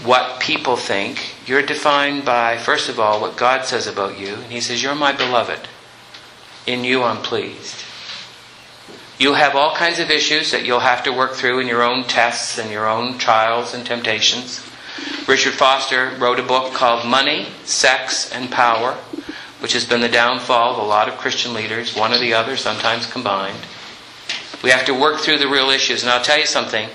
what 0.05 0.41
people 0.41 0.77
think. 0.77 1.35
You're 1.47 1.63
defined 1.63 2.25
by, 2.25 2.57
first 2.59 2.89
of 2.89 2.99
all, 2.99 3.21
what 3.21 3.37
God 3.37 3.65
says 3.65 3.87
about 3.87 4.19
you. 4.19 4.35
And 4.35 4.53
He 4.53 4.61
says, 4.61 4.83
You're 4.83 4.97
my 4.97 5.13
beloved. 5.13 5.69
In 6.67 6.85
you 6.85 7.03
I'm 7.03 7.23
pleased. 7.23 7.85
You'll 9.19 9.35
have 9.35 9.55
all 9.55 9.77
kinds 9.77 9.99
of 9.99 10.11
issues 10.11 10.51
that 10.51 10.65
you'll 10.65 10.81
have 10.81 11.05
to 11.05 11.13
work 11.13 11.35
through 11.35 11.61
in 11.61 11.69
your 11.69 11.83
own 11.83 12.05
tests 12.05 12.59
and 12.59 12.71
your 12.71 12.89
own 12.89 13.19
trials 13.19 13.75
and 13.75 13.87
temptations. 13.87 14.65
Richard 15.29 15.55
Foster 15.55 16.11
wrote 16.19 16.41
a 16.41 16.43
book 16.43 16.73
called 16.73 17.07
Money, 17.07 17.49
Sex, 17.65 18.31
and 18.33 18.51
Power, 18.51 18.95
which 19.61 19.73
has 19.73 19.85
been 19.85 20.01
the 20.01 20.09
downfall 20.09 20.73
of 20.73 20.79
a 20.79 20.89
lot 20.89 21.09
of 21.09 21.17
Christian 21.17 21.55
leaders, 21.55 21.95
one 21.95 22.13
or 22.13 22.19
the 22.19 22.35
other, 22.35 22.57
sometimes 22.57 23.11
combined. 23.11 23.59
We 24.63 24.71
have 24.71 24.87
to 24.87 24.99
work 24.99 25.21
through 25.21 25.39
the 25.39 25.49
real 25.49 25.71
issues. 25.71 26.03
And 26.03 26.11
I'll 26.11 26.25
tell 26.25 26.39
you 26.39 26.47
something 26.47 26.89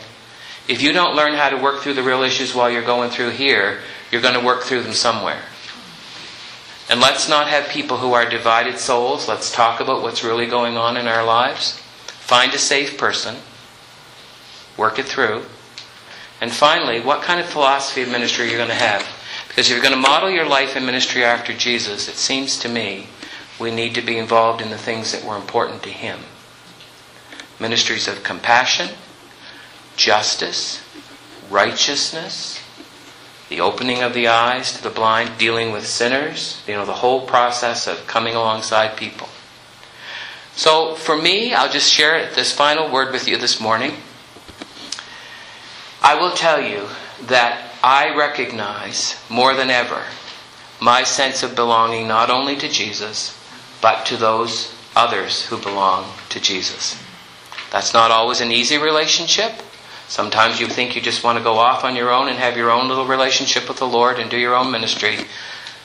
if 0.68 0.82
you 0.82 0.92
don't 0.92 1.16
learn 1.16 1.34
how 1.34 1.50
to 1.50 1.58
work 1.58 1.82
through 1.82 1.96
the 1.96 2.04
real 2.04 2.22
issues 2.22 2.54
while 2.54 2.70
you're 2.70 2.84
going 2.84 3.10
through 3.10 3.32
here, 3.32 3.80
you're 4.12 4.22
going 4.22 4.40
to 4.40 4.46
work 4.46 4.62
through 4.62 4.84
them 4.84 4.94
somewhere. 4.94 5.42
And 6.90 7.00
let's 7.00 7.30
not 7.30 7.48
have 7.48 7.70
people 7.70 7.98
who 7.98 8.14
are 8.14 8.28
divided 8.28 8.80
souls. 8.80 9.28
Let's 9.28 9.52
talk 9.52 9.80
about 9.80 10.02
what's 10.02 10.24
really 10.24 10.48
going 10.48 10.76
on 10.76 10.98
in 10.98 11.08
our 11.08 11.24
lives. 11.24 11.80
Find 12.08 12.54
a 12.54 12.58
safe 12.58 12.98
person, 12.98 13.36
work 14.76 14.98
it 14.98 15.06
through. 15.06 15.44
And 16.42 16.52
finally, 16.52 17.00
what 17.00 17.22
kind 17.22 17.40
of 17.40 17.46
philosophy 17.46 18.02
of 18.02 18.10
ministry 18.10 18.48
you're 18.48 18.58
going 18.58 18.70
to 18.70 18.76
have. 18.76 19.08
Because 19.48 19.68
if 19.68 19.74
you're 19.74 19.84
going 19.84 19.94
to 19.94 20.00
model 20.00 20.30
your 20.30 20.48
life 20.48 20.76
and 20.76 20.86
ministry 20.86 21.24
after 21.24 21.54
Jesus, 21.54 22.08
it 22.08 22.16
seems 22.16 22.58
to 22.60 22.70
me 22.70 23.08
we 23.60 23.72
need 23.72 23.94
to 23.96 24.02
be 24.02 24.18
involved 24.18 24.62
in 24.62 24.70
the 24.70 24.78
things 24.78 25.12
that 25.12 25.24
were 25.24 25.36
important 25.36 25.84
to 25.84 25.90
Him 25.90 26.20
ministries 27.60 28.08
of 28.08 28.24
compassion, 28.24 28.90
justice, 29.98 30.82
righteousness, 31.50 32.60
the 33.50 33.60
opening 33.60 34.04
of 34.04 34.14
the 34.14 34.28
eyes 34.28 34.74
to 34.74 34.84
the 34.84 34.90
blind, 34.90 35.38
dealing 35.38 35.72
with 35.72 35.86
sinners, 35.86 36.64
you 36.68 36.74
know, 36.76 36.86
the 36.86 36.94
whole 36.94 37.26
process 37.26 37.88
of 37.88 38.08
coming 38.08 38.36
alongside 38.36 38.96
people. 38.96 39.28
So 40.56 40.94
for 40.96 41.18
me, 41.18 41.54
I'll 41.54 41.72
just 41.72 41.92
share 41.92 42.34
this 42.34 42.52
final 42.52 42.92
word 42.92 43.12
with 43.12 43.28
you 43.28 43.38
this 43.38 43.60
morning. 43.60 43.94
I 46.02 46.16
will 46.16 46.32
tell 46.32 46.62
you 46.62 46.88
that 47.24 47.72
I 47.84 48.16
recognize 48.16 49.22
more 49.30 49.54
than 49.54 49.70
ever 49.70 50.04
my 50.80 51.04
sense 51.04 51.44
of 51.44 51.56
belonging 51.56 52.08
not 52.08 52.30
only 52.30 52.56
to 52.58 52.70
Jesus, 52.70 53.38
but 53.82 54.06
to 54.06 54.18
those 54.18 54.74
others 54.96 55.46
who 55.46 55.58
belong 55.58 56.12
to 56.30 56.40
Jesus. 56.40 57.02
That's 57.72 57.94
not 57.94 58.12
always 58.12 58.42
an 58.42 58.52
easy 58.52 58.78
relationship. 58.78 59.54
Sometimes 60.10 60.60
you 60.60 60.66
think 60.66 60.96
you 60.96 61.02
just 61.02 61.24
want 61.24 61.38
to 61.38 61.44
go 61.44 61.60
off 61.60 61.84
on 61.84 61.96
your 61.96 62.12
own 62.12 62.28
and 62.30 62.40
have 62.40 62.58
your 62.58 62.72
own 62.72 62.88
little 62.88 63.06
relationship 63.06 63.70
with 63.70 63.78
the 63.78 63.88
Lord 63.88 64.18
and 64.18 64.30
do 64.30 64.40
your 64.40 64.56
own 64.56 64.72
ministry. 64.72 65.20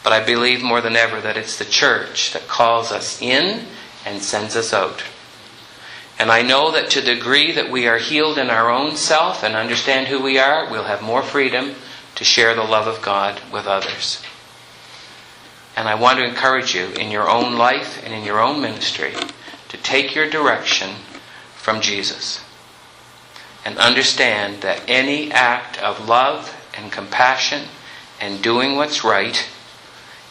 But 0.02 0.14
I 0.14 0.24
believe 0.24 0.62
more 0.62 0.80
than 0.80 0.96
ever 0.96 1.20
that 1.20 1.36
it's 1.36 1.58
the 1.58 1.66
church 1.66 2.32
that 2.32 2.48
calls 2.48 2.90
us 2.90 3.20
in 3.20 3.66
and 4.06 4.22
sends 4.22 4.56
us 4.56 4.72
out. 4.72 5.04
And 6.18 6.30
I 6.30 6.40
know 6.40 6.70
that 6.70 6.88
to 6.90 7.02
the 7.02 7.14
degree 7.14 7.52
that 7.52 7.70
we 7.70 7.86
are 7.86 7.98
healed 7.98 8.38
in 8.38 8.48
our 8.48 8.70
own 8.70 8.96
self 8.96 9.44
and 9.44 9.54
understand 9.54 10.08
who 10.08 10.22
we 10.22 10.38
are, 10.38 10.70
we'll 10.70 10.84
have 10.84 11.02
more 11.02 11.22
freedom 11.22 11.74
to 12.14 12.24
share 12.24 12.54
the 12.54 12.62
love 12.62 12.86
of 12.86 13.02
God 13.02 13.42
with 13.52 13.66
others. 13.66 14.22
And 15.76 15.88
I 15.88 15.96
want 15.96 16.18
to 16.18 16.24
encourage 16.24 16.74
you 16.74 16.86
in 16.92 17.10
your 17.10 17.28
own 17.28 17.58
life 17.58 18.02
and 18.04 18.14
in 18.14 18.24
your 18.24 18.40
own 18.40 18.62
ministry 18.62 19.12
to 19.68 19.76
take 19.76 20.14
your 20.14 20.30
direction 20.30 20.94
from 21.56 21.80
Jesus. 21.80 22.43
And 23.64 23.78
understand 23.78 24.60
that 24.62 24.82
any 24.86 25.32
act 25.32 25.78
of 25.82 26.06
love 26.06 26.54
and 26.76 26.92
compassion 26.92 27.68
and 28.20 28.42
doing 28.42 28.76
what's 28.76 29.04
right 29.04 29.48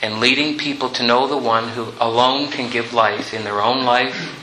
and 0.01 0.19
leading 0.19 0.57
people 0.57 0.89
to 0.89 1.03
know 1.03 1.27
the 1.27 1.37
one 1.37 1.69
who 1.69 1.93
alone 1.99 2.51
can 2.51 2.69
give 2.69 2.93
life 2.93 3.33
in 3.33 3.43
their 3.43 3.61
own 3.61 3.85
life, 3.85 4.39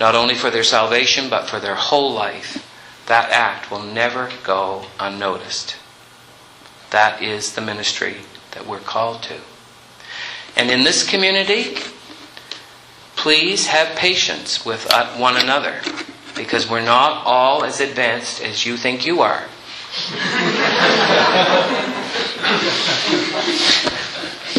not 0.00 0.14
only 0.14 0.34
for 0.34 0.50
their 0.50 0.64
salvation, 0.64 1.28
but 1.28 1.48
for 1.48 1.60
their 1.60 1.74
whole 1.74 2.12
life, 2.12 2.66
that 3.06 3.30
act 3.30 3.70
will 3.70 3.82
never 3.82 4.30
go 4.42 4.86
unnoticed. 4.98 5.76
That 6.90 7.22
is 7.22 7.54
the 7.54 7.60
ministry 7.60 8.16
that 8.52 8.66
we're 8.66 8.80
called 8.80 9.22
to. 9.24 9.40
And 10.56 10.70
in 10.70 10.82
this 10.82 11.06
community, 11.06 11.76
please 13.16 13.66
have 13.66 13.96
patience 13.96 14.64
with 14.64 14.90
uh, 14.90 15.14
one 15.18 15.36
another 15.36 15.80
because 16.36 16.68
we're 16.68 16.84
not 16.84 17.24
all 17.26 17.64
as 17.64 17.80
advanced 17.80 18.42
as 18.42 18.66
you 18.66 18.76
think 18.76 19.06
you 19.06 19.22
are. 19.22 19.44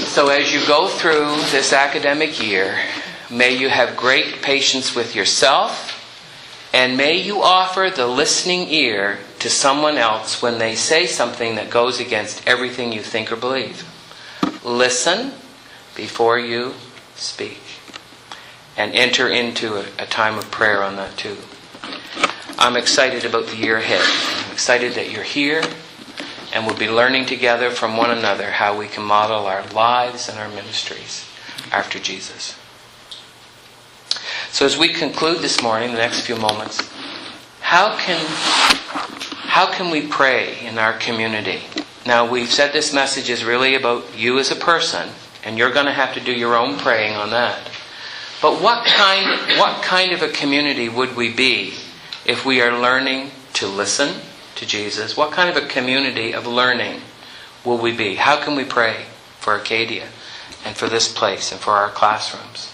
so, 0.08 0.30
as 0.30 0.54
you 0.54 0.66
go 0.66 0.88
through 0.88 1.36
this 1.52 1.72
academic 1.74 2.42
year, 2.42 2.78
may 3.30 3.56
you 3.56 3.70
have 3.70 3.96
great 3.96 4.42
patience 4.42 4.96
with 4.96 5.16
yourself 5.16 5.94
and 6.74 6.98
may 6.98 7.18
you 7.18 7.42
offer 7.42 7.90
the 7.90 8.08
listening 8.08 8.70
ear 8.70 9.20
to 9.40 9.50
someone 9.50 9.98
else 9.98 10.42
when 10.42 10.58
they 10.60 10.76
say 10.76 11.06
something 11.06 11.56
that 11.56 11.70
goes 11.70 12.00
against 12.00 12.46
everything 12.48 12.92
you 12.92 13.02
think 13.02 13.32
or 13.32 13.36
believe. 13.36 13.84
Listen 14.64 15.32
before 15.96 16.38
you 16.38 16.74
speak. 17.16 17.62
And 18.76 18.94
enter 18.94 19.28
into 19.28 19.76
a, 19.76 19.86
a 19.98 20.06
time 20.06 20.38
of 20.38 20.52
prayer 20.52 20.84
on 20.84 20.98
that 20.98 21.18
too. 21.18 21.38
I'm 22.60 22.76
excited 22.76 23.26
about 23.26 23.48
the 23.48 23.56
year 23.56 23.78
ahead. 23.78 24.02
I'm 24.46 24.52
excited 24.52 24.94
that 24.94 25.12
you're 25.12 25.24
here 25.24 25.64
and 26.54 26.66
we'll 26.66 26.78
be 26.78 26.90
learning 26.90 27.26
together 27.26 27.70
from 27.70 27.98
one 27.98 28.12
another 28.12 28.52
how 28.52 28.78
we 28.78 28.88
can 28.88 29.04
model 29.04 29.46
our 29.46 29.66
lives 29.68 30.30
and 30.30 30.40
our 30.40 30.50
ministries 30.50 31.28
after 31.72 32.00
Jesus. 32.00 32.56
So 34.50 34.66
as 34.66 34.78
we 34.78 34.90
conclude 34.90 35.40
this 35.40 35.62
morning, 35.62 35.92
the 35.92 35.98
next 35.98 36.22
few 36.22 36.36
moments, 36.36 36.82
how 37.62 37.98
can 37.98 38.20
how 39.50 39.72
can 39.72 39.92
we 39.92 40.08
pray 40.08 40.66
in 40.66 40.78
our 40.78 40.94
community? 40.94 41.62
Now 42.06 42.30
we've 42.30 42.52
said 42.52 42.72
this 42.74 42.94
message 42.94 43.30
is 43.30 43.44
really 43.44 43.76
about 43.76 44.18
you 44.18 44.40
as 44.40 44.50
a 44.50 44.56
person, 44.56 45.10
and 45.44 45.58
you're 45.58 45.74
going 45.74 45.86
to 45.86 45.94
have 45.94 46.14
to 46.14 46.20
do 46.20 46.32
your 46.32 46.56
own 46.56 46.78
praying 46.78 47.16
on 47.16 47.30
that. 47.32 47.70
But 48.42 48.62
what 48.62 48.86
kind 48.86 49.58
what 49.60 49.82
kind 49.82 50.12
of 50.12 50.22
a 50.22 50.30
community 50.30 50.90
would 50.90 51.16
we 51.16 51.34
be 51.34 51.74
if 52.26 52.46
we 52.46 52.62
are 52.62 52.80
learning 52.80 53.32
to 53.54 53.68
listen 53.68 54.22
to 54.56 54.66
Jesus? 54.66 55.18
What 55.18 55.32
kind 55.32 55.50
of 55.50 55.62
a 55.62 55.68
community 55.68 56.34
of 56.34 56.46
learning 56.46 57.02
will 57.66 57.78
we 57.78 57.92
be? 57.92 58.16
How 58.16 58.44
can 58.44 58.56
we 58.56 58.64
pray 58.64 59.06
for 59.40 59.54
Arcadia 59.54 60.10
and 60.66 60.76
for 60.76 60.88
this 60.88 61.12
place 61.12 61.52
and 61.52 61.60
for 61.60 61.72
our 61.72 61.90
classrooms 61.90 62.72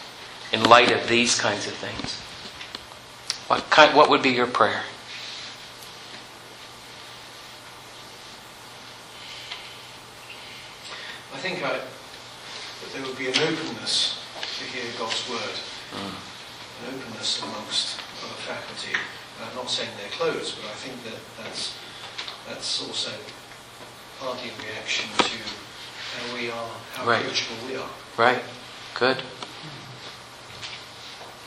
in 0.52 0.64
light 0.64 0.92
of 0.92 1.08
these 1.08 1.40
kinds 1.40 1.68
of 1.68 1.74
things? 1.74 2.20
What 3.48 3.70
kind, 3.70 3.96
what 3.96 4.10
would 4.10 4.22
be 4.22 4.30
your 4.32 4.48
prayer? 4.48 4.84
I 11.34 11.38
think 11.38 11.64
I, 11.64 11.74
that 11.74 12.94
there 12.94 13.02
would 13.02 13.18
be 13.18 13.28
an 13.28 13.38
openness 13.38 14.20
to 14.60 14.64
hear 14.66 14.84
God's 14.98 15.30
word, 15.30 15.53
an 17.24 17.50
amongst 17.50 18.00
other 18.24 18.36
faculty. 18.44 18.96
I'm 19.42 19.56
not 19.56 19.70
saying 19.70 19.90
they're 20.00 20.12
closed, 20.12 20.56
but 20.62 20.70
I 20.70 20.76
think 20.76 21.04
that 21.06 21.20
that's, 21.44 21.74
that's 22.48 22.82
also 22.88 23.12
partly 24.20 24.50
a 24.52 24.56
reaction 24.72 25.10
to 25.18 25.38
how 26.16 26.34
we 26.36 26.52
are, 26.52 26.70
how 26.96 27.06
Right. 27.06 27.22
approachable 27.22 27.58
we 27.68 27.76
are. 27.76 27.90
Right? 28.18 28.44
Good. 28.96 29.24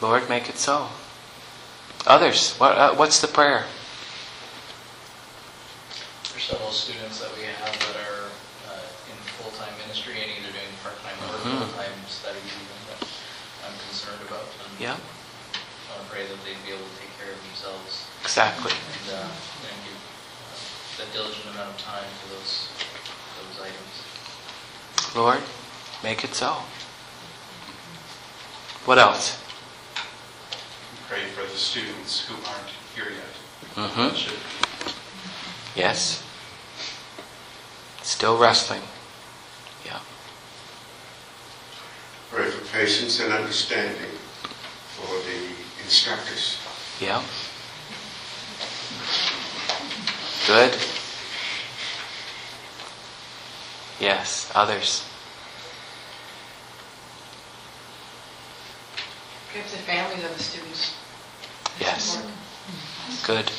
Lord, 0.01 0.29
make 0.29 0.49
it 0.49 0.59
so. 0.59 0.89
Others, 2.07 2.57
what, 2.59 2.77
uh, 2.77 2.95
what's 2.95 3.21
the 3.21 3.29
prayer? 3.29 3.65
There's 6.33 6.45
several 6.45 6.71
students 6.73 7.21
that 7.21 7.33
we 7.37 7.45
have 7.45 7.73
that 7.73 7.97
are 8.09 8.29
uh, 8.69 9.11
in 9.11 9.17
full-time 9.41 9.73
ministry 9.81 10.21
and 10.21 10.31
either 10.37 10.53
doing 10.53 10.73
part-time 10.85 11.17
or 11.29 11.39
Mhm. 11.41 11.65
full-time 11.65 11.97
studies 12.09 12.45
even 12.45 12.79
that 12.93 13.01
I'm 13.67 13.77
concerned 13.89 14.21
about. 14.29 14.45
And 14.61 14.81
Yeah, 14.81 14.97
I 15.01 16.05
pray 16.13 16.27
that 16.29 16.39
they'd 16.45 16.61
be 16.63 16.73
able 16.77 16.85
to 16.85 16.97
take 17.01 17.11
care 17.19 17.33
of 17.33 17.41
themselves 17.49 18.05
exactly. 18.37 18.73
and 18.73 19.17
uh, 19.17 19.23
and 19.23 19.77
give 19.87 19.97
uh, 21.01 21.09
a 21.09 21.13
diligent 21.15 21.55
amount 21.55 21.71
of 21.71 21.79
time 21.79 22.05
for 22.21 22.29
those, 22.35 22.69
those 23.41 23.65
items. 23.65 25.17
Lord, 25.17 25.41
make 26.05 26.23
it 26.23 26.35
so. 26.35 26.59
What 28.85 28.99
else? 28.99 29.43
Pray 31.09 31.25
for 31.35 31.45
the 31.45 31.57
students 31.57 32.27
who 32.27 32.35
aren't 32.35 32.69
here 32.95 33.11
yet. 33.11 33.87
Mm-hmm. 33.89 34.13
Yes. 35.75 36.23
Still 38.03 38.37
wrestling. 38.37 38.83
Yeah. 39.87 40.01
Pray 42.31 42.51
for 42.51 42.77
patience 42.77 43.19
and 43.21 43.33
understanding 43.33 44.13
for 44.95 45.09
the 45.25 45.55
instructors. 45.83 46.59
Yeah. 47.01 47.23
Good. 50.47 50.77
Yes. 53.99 54.51
Others. 54.55 55.05
Perhaps 59.53 59.73
the 59.73 59.79
families 59.79 60.25
of 60.25 60.37
the 60.37 60.43
students. 60.43 60.95
Yes. 61.81 62.23
Good. 63.27 63.51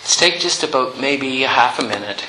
Let's 0.00 0.16
take 0.16 0.40
just 0.40 0.62
about 0.62 0.98
maybe 0.98 1.44
a 1.44 1.48
half 1.48 1.78
a 1.78 1.84
minute, 1.84 2.24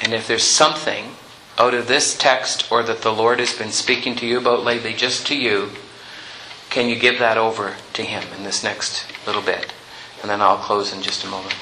and 0.00 0.12
if 0.14 0.26
there's 0.26 0.42
something 0.42 1.16
out 1.58 1.74
of 1.74 1.86
this 1.86 2.16
text 2.16 2.72
or 2.72 2.82
that 2.82 3.02
the 3.02 3.12
Lord 3.12 3.40
has 3.40 3.52
been 3.52 3.72
speaking 3.72 4.16
to 4.16 4.26
you 4.26 4.38
about 4.38 4.64
lately, 4.64 4.94
just 4.94 5.26
to 5.26 5.36
you, 5.36 5.70
can 6.70 6.88
you 6.88 6.96
give 6.96 7.18
that 7.18 7.36
over 7.36 7.76
to 7.92 8.02
Him 8.02 8.24
in 8.36 8.44
this 8.44 8.64
next 8.64 9.04
little 9.26 9.42
bit? 9.42 9.74
And 10.22 10.30
then 10.30 10.42
I'll 10.42 10.58
close 10.58 10.92
in 10.92 11.02
just 11.02 11.24
a 11.24 11.28
moment. 11.28 11.54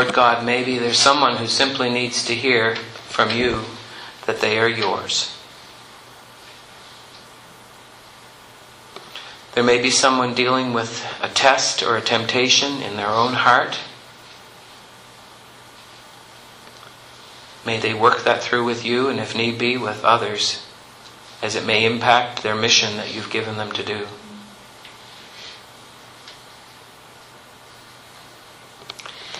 Lord 0.00 0.14
God, 0.14 0.46
maybe 0.46 0.78
there's 0.78 0.98
someone 0.98 1.36
who 1.36 1.46
simply 1.46 1.90
needs 1.90 2.24
to 2.24 2.34
hear 2.34 2.74
from 3.10 3.30
you 3.30 3.64
that 4.24 4.40
they 4.40 4.58
are 4.58 4.66
yours. 4.66 5.36
There 9.52 9.62
may 9.62 9.76
be 9.76 9.90
someone 9.90 10.32
dealing 10.32 10.72
with 10.72 11.04
a 11.20 11.28
test 11.28 11.82
or 11.82 11.98
a 11.98 12.00
temptation 12.00 12.80
in 12.80 12.96
their 12.96 13.10
own 13.10 13.34
heart. 13.34 13.78
May 17.66 17.78
they 17.78 17.92
work 17.92 18.24
that 18.24 18.42
through 18.42 18.64
with 18.64 18.82
you 18.86 19.08
and, 19.08 19.20
if 19.20 19.36
need 19.36 19.58
be, 19.58 19.76
with 19.76 20.02
others, 20.02 20.66
as 21.42 21.54
it 21.54 21.66
may 21.66 21.84
impact 21.84 22.42
their 22.42 22.54
mission 22.54 22.96
that 22.96 23.14
you've 23.14 23.28
given 23.28 23.58
them 23.58 23.70
to 23.72 23.84
do. 23.84 24.06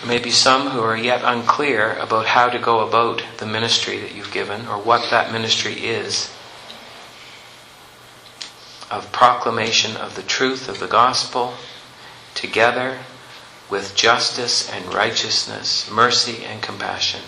There 0.01 0.09
may 0.09 0.17
be 0.17 0.31
some 0.31 0.71
who 0.71 0.81
are 0.81 0.97
yet 0.97 1.21
unclear 1.23 1.95
about 1.97 2.25
how 2.25 2.49
to 2.49 2.57
go 2.57 2.79
about 2.79 3.21
the 3.37 3.45
ministry 3.45 3.99
that 3.99 4.15
you've 4.15 4.31
given 4.31 4.67
or 4.67 4.79
what 4.79 5.11
that 5.11 5.31
ministry 5.31 5.73
is 5.73 6.33
of 8.89 9.11
proclamation 9.11 9.95
of 9.95 10.15
the 10.15 10.23
truth 10.23 10.67
of 10.67 10.79
the 10.79 10.87
gospel 10.87 11.53
together 12.33 13.01
with 13.69 13.95
justice 13.95 14.67
and 14.71 14.91
righteousness, 14.91 15.87
mercy 15.91 16.43
and 16.45 16.63
compassion. 16.63 17.21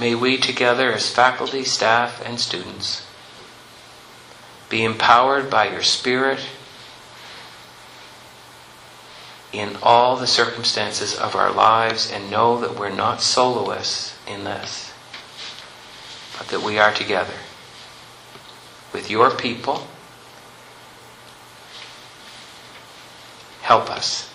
May 0.00 0.14
we 0.14 0.38
together 0.38 0.90
as 0.90 1.10
faculty, 1.10 1.64
staff, 1.64 2.22
and 2.24 2.40
students 2.40 3.05
be 4.68 4.84
empowered 4.84 5.48
by 5.50 5.68
your 5.70 5.82
Spirit 5.82 6.40
in 9.52 9.76
all 9.82 10.16
the 10.16 10.26
circumstances 10.26 11.16
of 11.16 11.34
our 11.34 11.52
lives 11.52 12.10
and 12.10 12.30
know 12.30 12.60
that 12.60 12.78
we're 12.78 12.90
not 12.90 13.22
soloists 13.22 14.18
in 14.26 14.44
this, 14.44 14.92
but 16.36 16.48
that 16.48 16.62
we 16.62 16.78
are 16.78 16.92
together 16.92 17.34
with 18.92 19.10
your 19.10 19.30
people. 19.30 19.86
Help 23.62 23.90
us. 23.90 24.32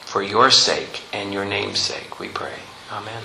For 0.00 0.22
your 0.22 0.50
sake 0.50 1.02
and 1.12 1.32
your 1.32 1.44
name's 1.44 1.80
sake, 1.80 2.18
we 2.18 2.28
pray. 2.28 2.54
Amen. 2.90 3.22